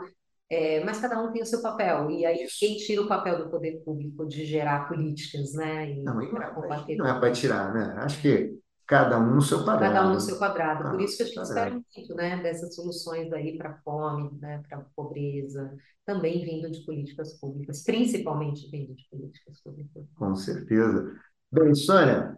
[0.49, 2.11] é, mas cada um tem o seu papel.
[2.11, 6.15] E aí quem tira o papel do poder público de gerar políticas, né, e não,
[6.15, 7.95] não, é, não é para tirar, né?
[7.99, 9.93] Acho que cada um no seu quadrado.
[9.93, 10.91] Cada um no seu quadrado.
[10.91, 14.86] Por isso que a gente espera muito, né, dessas soluções aí para fome, né, para
[14.95, 15.73] pobreza,
[16.05, 20.05] também vindo de políticas públicas, principalmente vindo de políticas públicas.
[20.15, 21.13] Com certeza.
[21.51, 22.38] Bem, Sônia,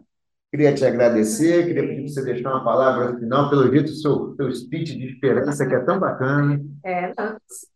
[0.50, 4.34] queria te agradecer, queria pedir para você deixar uma palavra final, pelo jeito, o seu,
[4.36, 6.60] seu speech de esperança, que é tão bacana.
[6.84, 7.12] É,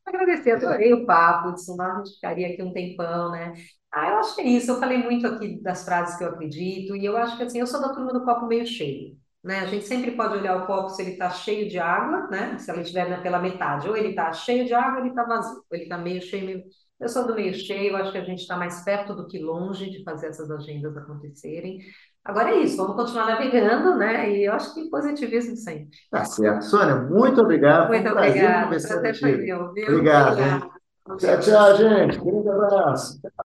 [0.06, 3.52] agradecer, adorei o papo, somar, a gente ficaria aqui um tempão, né?
[3.92, 6.94] Ah, eu acho que é isso, eu falei muito aqui das frases que eu acredito,
[6.94, 9.18] e eu acho que assim, eu sou da turma do copo meio cheio.
[9.42, 9.60] Né?
[9.60, 12.58] A gente sempre pode olhar o copo se ele está cheio de água, né?
[12.58, 15.56] Se ele estiver pela metade, ou ele está cheio de água, ou ele está vazio,
[15.56, 16.62] ou ele está meio cheio, meio...
[17.00, 19.88] Eu sou do meio cheio, acho que a gente está mais perto do que longe
[19.90, 21.78] de fazer essas agendas acontecerem.
[22.22, 24.30] Agora é isso, vamos continuar navegando, né?
[24.30, 25.88] E eu acho que positivismo sempre.
[26.10, 26.62] Tá certo.
[26.66, 27.88] Sônia, muito obrigado.
[27.88, 28.68] Muito um obrigada.
[28.68, 29.86] Prazer, meu, viu?
[29.88, 30.32] Obrigado.
[30.32, 30.70] Obrigado.
[31.16, 32.18] Tchau, tchau, gente.
[32.18, 33.20] Grande abraço.